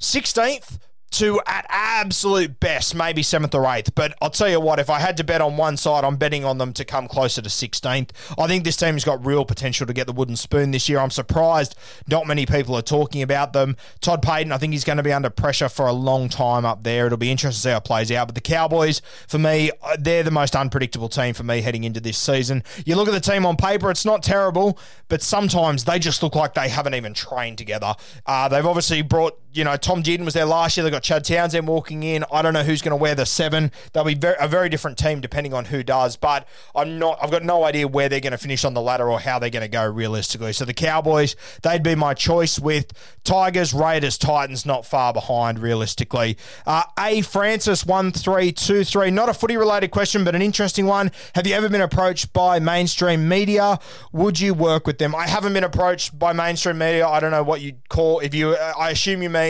16th 0.00 0.78
to 1.12 1.40
at 1.46 1.66
absolute 1.68 2.58
best 2.60 2.94
maybe 2.94 3.22
seventh 3.22 3.54
or 3.54 3.66
eighth. 3.66 3.94
But 3.94 4.14
I'll 4.20 4.30
tell 4.30 4.48
you 4.48 4.60
what, 4.60 4.78
if 4.78 4.90
I 4.90 4.98
had 4.98 5.16
to 5.18 5.24
bet 5.24 5.40
on 5.40 5.56
one 5.56 5.76
side, 5.76 6.04
I'm 6.04 6.16
betting 6.16 6.44
on 6.44 6.58
them 6.58 6.72
to 6.74 6.84
come 6.84 7.08
closer 7.08 7.42
to 7.42 7.48
16th. 7.48 8.10
I 8.38 8.46
think 8.46 8.64
this 8.64 8.76
team's 8.76 9.04
got 9.04 9.24
real 9.24 9.44
potential 9.44 9.86
to 9.86 9.92
get 9.92 10.06
the 10.06 10.12
wooden 10.12 10.36
spoon 10.36 10.70
this 10.70 10.88
year. 10.88 10.98
I'm 10.98 11.10
surprised 11.10 11.76
not 12.08 12.26
many 12.26 12.46
people 12.46 12.74
are 12.76 12.82
talking 12.82 13.22
about 13.22 13.52
them. 13.52 13.76
Todd 14.00 14.22
Payten, 14.22 14.52
I 14.52 14.58
think 14.58 14.72
he's 14.72 14.84
going 14.84 14.96
to 14.96 15.02
be 15.02 15.12
under 15.12 15.30
pressure 15.30 15.68
for 15.68 15.86
a 15.86 15.92
long 15.92 16.28
time 16.28 16.64
up 16.64 16.82
there. 16.82 17.06
It'll 17.06 17.18
be 17.18 17.30
interesting 17.30 17.58
to 17.58 17.62
see 17.62 17.70
how 17.70 17.78
it 17.78 17.84
plays 17.84 18.10
out. 18.10 18.28
But 18.28 18.34
the 18.34 18.40
Cowboys, 18.40 19.02
for 19.28 19.38
me, 19.38 19.70
uh, 19.82 19.96
they're 19.98 20.22
the 20.22 20.30
most 20.30 20.56
unpredictable 20.56 21.08
team 21.08 21.34
for 21.34 21.42
me 21.42 21.60
heading 21.60 21.84
into 21.84 22.00
this 22.00 22.18
season. 22.18 22.62
You 22.84 22.96
look 22.96 23.08
at 23.08 23.14
the 23.14 23.20
team 23.20 23.44
on 23.46 23.56
paper, 23.56 23.90
it's 23.90 24.04
not 24.04 24.22
terrible, 24.22 24.78
but 25.08 25.22
sometimes 25.22 25.84
they 25.84 25.98
just 25.98 26.22
look 26.22 26.34
like 26.34 26.54
they 26.54 26.68
haven't 26.68 26.94
even 26.94 27.14
trained 27.14 27.58
together. 27.58 27.94
Uh, 28.26 28.48
they've 28.48 28.66
obviously 28.66 29.02
brought, 29.02 29.38
you 29.52 29.64
know, 29.64 29.76
Tom 29.76 30.02
Dearden 30.02 30.24
was 30.24 30.34
there 30.34 30.44
last 30.46 30.76
year. 30.76 30.84
They've 30.84 30.92
got 30.92 31.02
Chad 31.02 31.24
Townsend 31.24 31.68
walking 31.68 32.02
in. 32.02 32.24
I 32.32 32.40
don't 32.40 32.54
know 32.54 32.62
who's 32.62 32.80
going 32.80 32.90
to 32.90 32.96
wear 32.96 33.14
the 33.14 33.26
seven. 33.26 33.70
They'll 33.92 34.04
be 34.04 34.14
very, 34.14 34.36
a 34.40 34.48
very 34.48 34.68
different 34.68 34.96
team 34.96 35.20
depending 35.20 35.52
on 35.52 35.66
who 35.66 35.82
does. 35.82 36.16
But 36.16 36.48
I'm 36.74 36.98
not. 36.98 37.18
I've 37.22 37.30
got 37.30 37.42
no 37.42 37.64
idea 37.64 37.86
where 37.86 38.08
they're 38.08 38.20
going 38.20 38.32
to 38.32 38.38
finish 38.38 38.64
on 38.64 38.72
the 38.72 38.80
ladder 38.80 39.10
or 39.10 39.20
how 39.20 39.38
they're 39.38 39.50
going 39.50 39.62
to 39.62 39.68
go 39.68 39.86
realistically. 39.86 40.52
So 40.54 40.64
the 40.64 40.72
Cowboys, 40.72 41.36
they'd 41.62 41.82
be 41.82 41.94
my 41.94 42.14
choice 42.14 42.58
with 42.58 42.92
Tigers, 43.24 43.74
Raiders, 43.74 44.16
Titans 44.16 44.64
not 44.64 44.86
far 44.86 45.12
behind 45.12 45.58
realistically. 45.58 46.38
Uh, 46.66 46.84
a 46.98 47.20
Francis 47.20 47.84
one 47.84 48.10
three 48.12 48.52
two 48.52 48.84
three. 48.84 49.10
Not 49.10 49.28
a 49.28 49.34
footy 49.34 49.58
related 49.58 49.90
question, 49.90 50.24
but 50.24 50.34
an 50.34 50.40
interesting 50.40 50.86
one. 50.86 51.10
Have 51.34 51.46
you 51.46 51.54
ever 51.54 51.68
been 51.68 51.82
approached 51.82 52.32
by 52.32 52.58
mainstream 52.58 53.28
media? 53.28 53.78
Would 54.12 54.40
you 54.40 54.54
work 54.54 54.86
with 54.86 54.96
them? 54.96 55.14
I 55.14 55.26
haven't 55.26 55.52
been 55.52 55.64
approached 55.64 56.18
by 56.18 56.32
mainstream 56.32 56.78
media. 56.78 57.06
I 57.06 57.20
don't 57.20 57.32
know 57.32 57.42
what 57.42 57.60
you'd 57.60 57.86
call 57.90 58.20
if 58.20 58.34
you. 58.34 58.56
I 58.56 58.90
assume 58.90 59.22
you 59.22 59.28
mean 59.28 59.41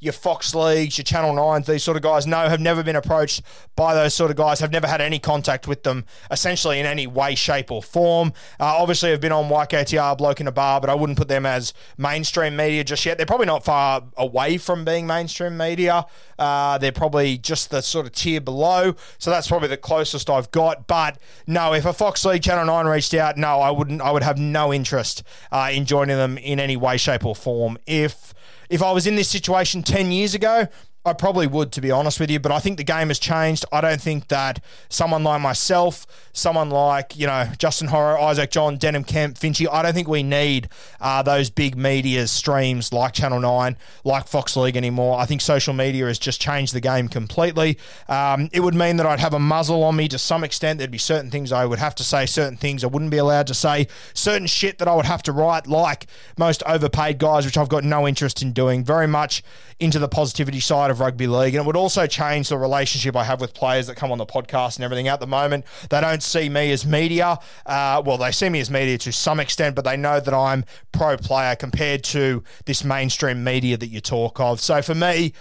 your 0.00 0.12
Fox 0.12 0.54
Leagues, 0.54 0.96
your 0.96 1.04
Channel 1.04 1.34
9s, 1.34 1.66
these 1.66 1.82
sort 1.82 1.96
of 1.96 2.02
guys. 2.02 2.26
No, 2.26 2.48
have 2.48 2.60
never 2.60 2.82
been 2.82 2.96
approached 2.96 3.42
by 3.74 3.94
those 3.94 4.14
sort 4.14 4.30
of 4.30 4.36
guys, 4.36 4.60
have 4.60 4.70
never 4.70 4.86
had 4.86 5.00
any 5.00 5.18
contact 5.18 5.66
with 5.66 5.82
them 5.82 6.04
essentially 6.30 6.78
in 6.78 6.86
any 6.86 7.06
way, 7.06 7.34
shape, 7.34 7.70
or 7.70 7.82
form. 7.82 8.32
Uh, 8.60 8.76
obviously, 8.76 9.10
have 9.10 9.20
been 9.20 9.32
on 9.32 9.48
YKTR, 9.48 10.16
Bloke 10.16 10.40
in 10.40 10.46
a 10.46 10.52
Bar, 10.52 10.80
but 10.80 10.90
I 10.90 10.94
wouldn't 10.94 11.18
put 11.18 11.28
them 11.28 11.44
as 11.44 11.74
mainstream 11.96 12.56
media 12.56 12.84
just 12.84 13.04
yet. 13.04 13.16
They're 13.16 13.26
probably 13.26 13.46
not 13.46 13.64
far 13.64 14.04
away 14.16 14.58
from 14.58 14.84
being 14.84 15.06
mainstream 15.06 15.56
media. 15.56 16.06
Uh, 16.38 16.78
they're 16.78 16.92
probably 16.92 17.36
just 17.36 17.70
the 17.70 17.80
sort 17.80 18.06
of 18.06 18.12
tier 18.12 18.40
below. 18.40 18.94
So 19.18 19.30
that's 19.30 19.48
probably 19.48 19.68
the 19.68 19.76
closest 19.76 20.30
I've 20.30 20.50
got. 20.50 20.86
But 20.86 21.18
no, 21.46 21.72
if 21.72 21.84
a 21.84 21.92
Fox 21.92 22.24
League 22.24 22.42
Channel 22.42 22.66
9 22.66 22.86
reached 22.86 23.14
out, 23.14 23.36
no, 23.36 23.60
I 23.60 23.70
wouldn't. 23.70 24.00
I 24.00 24.10
would 24.10 24.22
have 24.22 24.38
no 24.38 24.72
interest 24.72 25.22
uh, 25.50 25.70
in 25.72 25.84
joining 25.84 26.16
them 26.16 26.38
in 26.38 26.60
any 26.60 26.76
way, 26.76 26.96
shape, 26.96 27.24
or 27.24 27.34
form. 27.34 27.78
If 27.86 28.34
if 28.68 28.82
I 28.82 28.92
was 28.92 29.06
in 29.06 29.16
this 29.16 29.28
situation 29.28 29.82
10 29.82 30.12
years 30.12 30.34
ago, 30.34 30.68
I 31.04 31.12
probably 31.14 31.46
would, 31.46 31.72
to 31.72 31.80
be 31.80 31.90
honest 31.90 32.20
with 32.20 32.30
you, 32.30 32.38
but 32.38 32.52
I 32.52 32.58
think 32.58 32.76
the 32.76 32.84
game 32.84 33.08
has 33.08 33.18
changed. 33.18 33.64
I 33.72 33.80
don't 33.80 34.00
think 34.00 34.28
that 34.28 34.62
someone 34.88 35.24
like 35.24 35.40
myself, 35.40 36.06
someone 36.32 36.70
like, 36.70 37.16
you 37.16 37.26
know, 37.26 37.50
Justin 37.56 37.88
Horo, 37.88 38.20
Isaac 38.20 38.50
John, 38.50 38.78
Denan 38.78 39.06
Kemp, 39.06 39.38
Finchy, 39.38 39.66
I 39.70 39.82
don't 39.82 39.94
think 39.94 40.08
we 40.08 40.22
need 40.22 40.68
uh, 41.00 41.22
those 41.22 41.48
big 41.50 41.76
media 41.76 42.26
streams 42.26 42.92
like 42.92 43.14
Channel 43.14 43.40
9, 43.40 43.76
like 44.04 44.26
Fox 44.26 44.56
League 44.56 44.76
anymore. 44.76 45.18
I 45.18 45.24
think 45.24 45.40
social 45.40 45.72
media 45.72 46.06
has 46.06 46.18
just 46.18 46.40
changed 46.40 46.74
the 46.74 46.80
game 46.80 47.08
completely. 47.08 47.78
Um, 48.08 48.50
it 48.52 48.60
would 48.60 48.74
mean 48.74 48.98
that 48.98 49.06
I'd 49.06 49.20
have 49.20 49.34
a 49.34 49.38
muzzle 49.38 49.84
on 49.84 49.96
me 49.96 50.08
to 50.08 50.18
some 50.18 50.44
extent. 50.44 50.78
There'd 50.78 50.90
be 50.90 50.98
certain 50.98 51.30
things 51.30 51.52
I 51.52 51.64
would 51.64 51.78
have 51.78 51.94
to 51.96 52.04
say, 52.04 52.26
certain 52.26 52.58
things 52.58 52.84
I 52.84 52.88
wouldn't 52.88 53.10
be 53.10 53.18
allowed 53.18 53.46
to 53.46 53.54
say, 53.54 53.88
certain 54.12 54.46
shit 54.46 54.78
that 54.78 54.88
I 54.88 54.94
would 54.94 55.06
have 55.06 55.22
to 55.22 55.32
write, 55.32 55.66
like 55.66 56.06
most 56.36 56.62
overpaid 56.66 57.18
guys, 57.18 57.46
which 57.46 57.56
I've 57.56 57.68
got 57.70 57.84
no 57.84 58.06
interest 58.06 58.42
in 58.42 58.52
doing. 58.52 58.84
Very 58.84 59.06
much 59.06 59.42
into 59.80 59.98
the 59.98 60.08
positivity 60.08 60.60
side 60.60 60.87
of 60.90 61.00
rugby 61.00 61.26
league. 61.26 61.54
And 61.54 61.64
it 61.64 61.66
would 61.66 61.76
also 61.76 62.06
change 62.06 62.48
the 62.48 62.58
relationship 62.58 63.16
I 63.16 63.24
have 63.24 63.40
with 63.40 63.54
players 63.54 63.86
that 63.86 63.96
come 63.96 64.12
on 64.12 64.18
the 64.18 64.26
podcast 64.26 64.76
and 64.76 64.84
everything. 64.84 65.08
At 65.08 65.20
the 65.20 65.26
moment, 65.26 65.64
they 65.90 66.00
don't 66.00 66.22
see 66.22 66.48
me 66.48 66.72
as 66.72 66.86
media. 66.86 67.38
Uh, 67.66 68.02
well, 68.04 68.18
they 68.18 68.32
see 68.32 68.48
me 68.48 68.60
as 68.60 68.70
media 68.70 68.98
to 68.98 69.12
some 69.12 69.40
extent, 69.40 69.74
but 69.76 69.84
they 69.84 69.96
know 69.96 70.20
that 70.20 70.34
I'm 70.34 70.64
pro 70.92 71.16
player 71.16 71.56
compared 71.56 72.04
to 72.04 72.42
this 72.66 72.84
mainstream 72.84 73.44
media 73.44 73.76
that 73.76 73.88
you 73.88 74.00
talk 74.00 74.40
of. 74.40 74.60
So 74.60 74.82
for 74.82 74.94
me, 74.94 75.32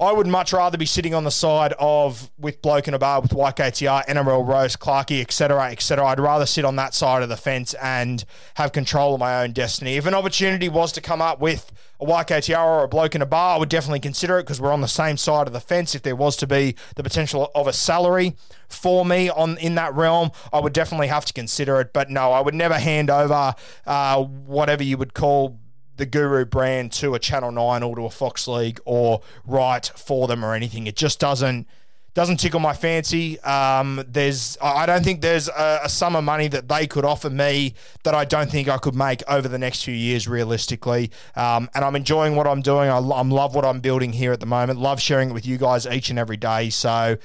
I 0.00 0.12
would 0.12 0.28
much 0.28 0.52
rather 0.52 0.78
be 0.78 0.86
sitting 0.86 1.12
on 1.12 1.24
the 1.24 1.30
side 1.30 1.74
of 1.76 2.30
with 2.38 2.62
bloke 2.62 2.86
in 2.86 2.94
a 2.94 3.00
bar 3.00 3.20
with 3.20 3.32
YKTR, 3.32 4.06
NRL 4.06 4.46
Rose, 4.46 4.76
Clarkey, 4.76 5.20
etc., 5.20 5.72
etc. 5.72 6.06
I'd 6.06 6.20
rather 6.20 6.46
sit 6.46 6.64
on 6.64 6.76
that 6.76 6.94
side 6.94 7.24
of 7.24 7.28
the 7.28 7.36
fence 7.36 7.74
and 7.74 8.24
have 8.54 8.70
control 8.70 9.14
of 9.14 9.20
my 9.20 9.42
own 9.42 9.52
destiny. 9.52 9.96
If 9.96 10.06
an 10.06 10.14
opportunity 10.14 10.68
was 10.68 10.92
to 10.92 11.00
come 11.00 11.20
up 11.20 11.40
with 11.40 11.72
a 12.00 12.04
YKTR 12.04 12.64
or 12.64 12.84
a 12.84 12.88
bloke 12.88 13.14
in 13.14 13.22
a 13.22 13.26
bar, 13.26 13.56
I 13.56 13.58
would 13.58 13.68
definitely 13.68 14.00
consider 14.00 14.38
it 14.38 14.44
because 14.44 14.60
we're 14.60 14.72
on 14.72 14.80
the 14.80 14.88
same 14.88 15.16
side 15.16 15.46
of 15.46 15.52
the 15.52 15.60
fence. 15.60 15.94
If 15.94 16.02
there 16.02 16.16
was 16.16 16.36
to 16.36 16.46
be 16.46 16.76
the 16.94 17.02
potential 17.02 17.50
of 17.54 17.66
a 17.66 17.72
salary 17.72 18.36
for 18.68 19.04
me 19.04 19.28
on 19.28 19.58
in 19.58 19.74
that 19.76 19.94
realm, 19.94 20.30
I 20.52 20.60
would 20.60 20.72
definitely 20.72 21.08
have 21.08 21.24
to 21.26 21.32
consider 21.32 21.80
it. 21.80 21.92
But 21.92 22.10
no, 22.10 22.32
I 22.32 22.40
would 22.40 22.54
never 22.54 22.78
hand 22.78 23.10
over 23.10 23.54
uh, 23.86 24.22
whatever 24.22 24.82
you 24.82 24.96
would 24.96 25.14
call 25.14 25.58
the 25.96 26.06
Guru 26.06 26.44
brand 26.44 26.92
to 26.92 27.14
a 27.14 27.18
Channel 27.18 27.50
9 27.50 27.82
or 27.82 27.96
to 27.96 28.04
a 28.04 28.10
Fox 28.10 28.46
League 28.46 28.80
or 28.84 29.20
write 29.44 29.90
for 29.96 30.28
them 30.28 30.44
or 30.44 30.54
anything. 30.54 30.86
It 30.86 30.96
just 30.96 31.18
doesn't 31.18 31.66
doesn't 32.18 32.38
tickle 32.38 32.58
my 32.58 32.74
fancy. 32.74 33.38
Um, 33.42 34.02
there's 34.08 34.58
I 34.60 34.86
don't 34.86 35.04
think 35.04 35.20
there's 35.20 35.46
a, 35.46 35.82
a 35.84 35.88
sum 35.88 36.16
of 36.16 36.24
money 36.24 36.48
that 36.48 36.68
they 36.68 36.84
could 36.88 37.04
offer 37.04 37.30
me 37.30 37.74
that 38.02 38.12
I 38.12 38.24
don't 38.24 38.50
think 38.50 38.66
I 38.68 38.76
could 38.76 38.96
make 38.96 39.22
over 39.28 39.46
the 39.46 39.56
next 39.56 39.84
few 39.84 39.94
years 39.94 40.26
realistically. 40.26 41.12
Um, 41.36 41.70
and 41.76 41.84
I'm 41.84 41.94
enjoying 41.94 42.34
what 42.34 42.48
I'm 42.48 42.60
doing. 42.60 42.90
I, 42.90 42.96
I 42.96 43.22
love 43.22 43.54
what 43.54 43.64
I'm 43.64 43.78
building 43.78 44.12
here 44.12 44.32
at 44.32 44.40
the 44.40 44.46
moment. 44.46 44.80
Love 44.80 45.00
sharing 45.00 45.30
it 45.30 45.32
with 45.32 45.46
you 45.46 45.58
guys 45.58 45.86
each 45.86 46.10
and 46.10 46.18
every 46.18 46.36
day. 46.36 46.70
So 46.70 47.18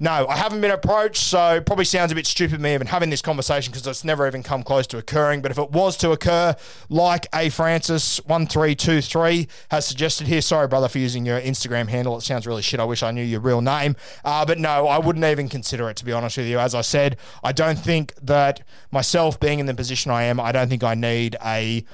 no, 0.00 0.26
I 0.28 0.36
haven't 0.36 0.60
been 0.60 0.70
approached, 0.70 1.22
so 1.22 1.60
probably 1.60 1.84
sounds 1.84 2.12
a 2.12 2.14
bit 2.14 2.26
stupid 2.26 2.60
me 2.60 2.74
even 2.74 2.86
having 2.86 3.10
this 3.10 3.22
conversation 3.22 3.72
because 3.72 3.86
it's 3.86 4.04
never 4.04 4.26
even 4.26 4.42
come 4.42 4.62
close 4.62 4.86
to 4.88 4.98
occurring. 4.98 5.42
But 5.42 5.50
if 5.50 5.58
it 5.58 5.70
was 5.70 5.96
to 5.98 6.12
occur, 6.12 6.54
like 6.88 7.26
A 7.34 7.48
Francis 7.50 8.18
one 8.26 8.46
three 8.46 8.74
two 8.74 9.00
three 9.00 9.48
has 9.70 9.86
suggested 9.86 10.26
here, 10.26 10.40
sorry 10.40 10.68
brother 10.68 10.88
for 10.88 10.98
using 10.98 11.26
your 11.26 11.40
Instagram 11.40 11.88
handle. 11.88 12.16
It 12.16 12.22
sounds 12.22 12.46
really 12.46 12.62
shit. 12.62 12.80
I 12.80 12.84
wish 12.84 13.02
I 13.02 13.10
knew 13.10 13.24
your 13.24 13.40
real 13.40 13.60
name. 13.60 13.96
Uh, 14.24 14.44
but 14.46 14.58
no, 14.58 14.86
I 14.86 14.98
wouldn't 14.98 15.24
even 15.24 15.48
consider 15.48 15.88
it 15.90 15.96
to 15.98 16.04
be 16.04 16.12
honest 16.12 16.36
with 16.36 16.46
you. 16.46 16.58
As 16.58 16.74
I 16.74 16.82
said, 16.82 17.16
I 17.42 17.52
don't 17.52 17.78
think 17.78 18.14
that 18.22 18.62
myself 18.90 19.38
being 19.40 19.58
in 19.58 19.66
the 19.66 19.74
position 19.74 20.10
I 20.10 20.24
am, 20.24 20.38
I 20.40 20.52
don't 20.52 20.68
think 20.68 20.84
I 20.84 20.94
need 20.94 21.36
a 21.44 21.84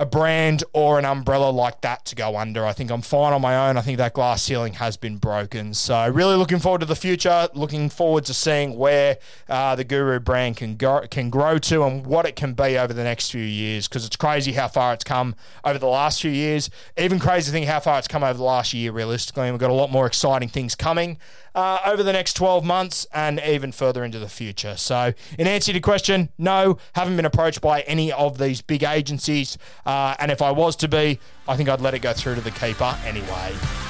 a 0.00 0.06
brand 0.06 0.64
or 0.72 0.98
an 0.98 1.04
umbrella 1.04 1.50
like 1.50 1.82
that 1.82 2.06
to 2.06 2.16
go 2.16 2.38
under. 2.38 2.64
I 2.64 2.72
think 2.72 2.90
I'm 2.90 3.02
fine 3.02 3.34
on 3.34 3.42
my 3.42 3.68
own. 3.68 3.76
I 3.76 3.82
think 3.82 3.98
that 3.98 4.14
glass 4.14 4.42
ceiling 4.42 4.72
has 4.72 4.96
been 4.96 5.18
broken. 5.18 5.74
So 5.74 6.08
really 6.08 6.36
looking 6.36 6.58
forward 6.58 6.80
to 6.80 6.86
the 6.86 6.96
future. 6.96 7.48
Looking 7.52 7.90
forward 7.90 8.24
to 8.24 8.32
seeing 8.32 8.78
where 8.78 9.18
uh, 9.46 9.76
the 9.76 9.84
Guru 9.84 10.18
brand 10.18 10.56
can 10.56 10.76
go, 10.76 11.06
can 11.10 11.28
grow 11.28 11.58
to 11.58 11.84
and 11.84 12.06
what 12.06 12.24
it 12.24 12.34
can 12.34 12.54
be 12.54 12.78
over 12.78 12.94
the 12.94 13.04
next 13.04 13.30
few 13.30 13.42
years. 13.42 13.88
Because 13.88 14.06
it's 14.06 14.16
crazy 14.16 14.52
how 14.52 14.68
far 14.68 14.94
it's 14.94 15.04
come 15.04 15.34
over 15.66 15.78
the 15.78 15.86
last 15.86 16.22
few 16.22 16.30
years. 16.30 16.70
Even 16.96 17.18
crazy 17.18 17.52
thing 17.52 17.64
how 17.64 17.78
far 17.78 17.98
it's 17.98 18.08
come 18.08 18.24
over 18.24 18.38
the 18.38 18.42
last 18.42 18.72
year. 18.72 18.92
Realistically, 18.92 19.48
and 19.48 19.52
we've 19.52 19.60
got 19.60 19.68
a 19.68 19.74
lot 19.74 19.90
more 19.90 20.06
exciting 20.06 20.48
things 20.48 20.74
coming 20.74 21.18
uh, 21.54 21.78
over 21.84 22.02
the 22.02 22.12
next 22.12 22.34
12 22.34 22.64
months 22.64 23.06
and 23.12 23.40
even 23.40 23.72
further 23.72 24.04
into 24.04 24.18
the 24.18 24.28
future. 24.28 24.76
So, 24.76 25.12
in 25.38 25.46
answer 25.46 25.66
to 25.66 25.72
your 25.72 25.82
question, 25.82 26.30
no, 26.38 26.78
haven't 26.94 27.16
been 27.16 27.24
approached 27.24 27.60
by 27.60 27.80
any 27.82 28.12
of 28.12 28.38
these 28.38 28.62
big 28.62 28.82
agencies. 28.82 29.58
Uh, 29.84 30.14
and 30.18 30.30
if 30.30 30.42
I 30.42 30.50
was 30.50 30.76
to 30.76 30.88
be, 30.88 31.18
I 31.48 31.56
think 31.56 31.68
I'd 31.68 31.80
let 31.80 31.94
it 31.94 32.00
go 32.00 32.12
through 32.12 32.36
to 32.36 32.40
the 32.40 32.52
keeper 32.52 32.96
anyway. 33.04 33.89